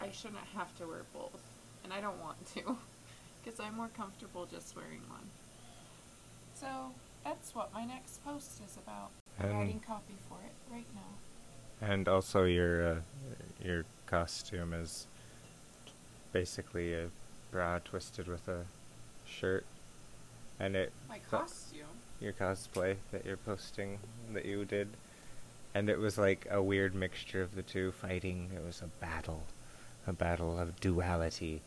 I 0.00 0.10
shouldn't 0.10 0.44
have 0.54 0.74
to 0.78 0.86
wear 0.86 1.02
both. 1.12 1.42
And 1.84 1.92
I 1.92 2.00
don't 2.00 2.20
want 2.22 2.44
to, 2.54 2.76
because 3.42 3.60
I'm 3.60 3.76
more 3.76 3.90
comfortable 3.96 4.46
just 4.46 4.76
wearing 4.76 5.02
one. 5.08 5.30
So 6.54 6.92
that's 7.24 7.54
what 7.54 7.72
my 7.72 7.84
next 7.84 8.24
post 8.24 8.60
is 8.64 8.76
about. 8.76 9.10
I'm 9.40 9.46
And- 9.50 9.58
writing 9.58 9.80
copy 9.86 10.14
for 10.28 10.38
it 10.44 10.72
right 10.74 10.86
now. 10.94 11.86
And 11.86 12.08
also 12.08 12.44
your 12.44 12.92
uh, 12.92 13.00
your 13.64 13.84
costume 14.06 14.72
is 14.74 15.06
basically 16.32 16.94
a 16.94 17.08
bra 17.50 17.78
twisted 17.84 18.26
with 18.26 18.46
a 18.48 18.64
shirt. 19.26 19.64
And 20.60 20.74
it 20.76 20.92
My 21.08 21.20
costume. 21.30 21.86
your 22.20 22.32
cosplay 22.32 22.96
that 23.12 23.24
you're 23.24 23.36
posting 23.36 23.98
that 24.32 24.44
you 24.44 24.64
did. 24.64 24.88
And 25.74 25.88
it 25.88 25.98
was 25.98 26.18
like 26.18 26.46
a 26.50 26.60
weird 26.62 26.94
mixture 26.94 27.42
of 27.42 27.54
the 27.54 27.62
two 27.62 27.92
fighting. 27.92 28.50
It 28.56 28.64
was 28.64 28.82
a 28.82 28.88
battle. 29.04 29.44
A 30.06 30.12
battle 30.12 30.58
of 30.58 30.80
duality. 30.80 31.60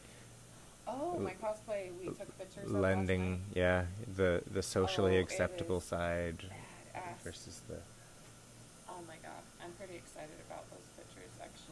Oh, 0.87 1.17
my 1.19 1.31
cosplay. 1.33 1.89
We 2.01 2.07
took 2.07 2.37
pictures 2.37 2.65
of 2.65 2.71
lending 2.71 3.43
yeah, 3.53 3.85
the 4.15 4.41
the 4.51 4.61
socially 4.63 5.17
Oh, 5.17 5.21
acceptable 5.21 5.79
side. 5.79 6.43
Versus 7.23 7.61
the 7.67 7.77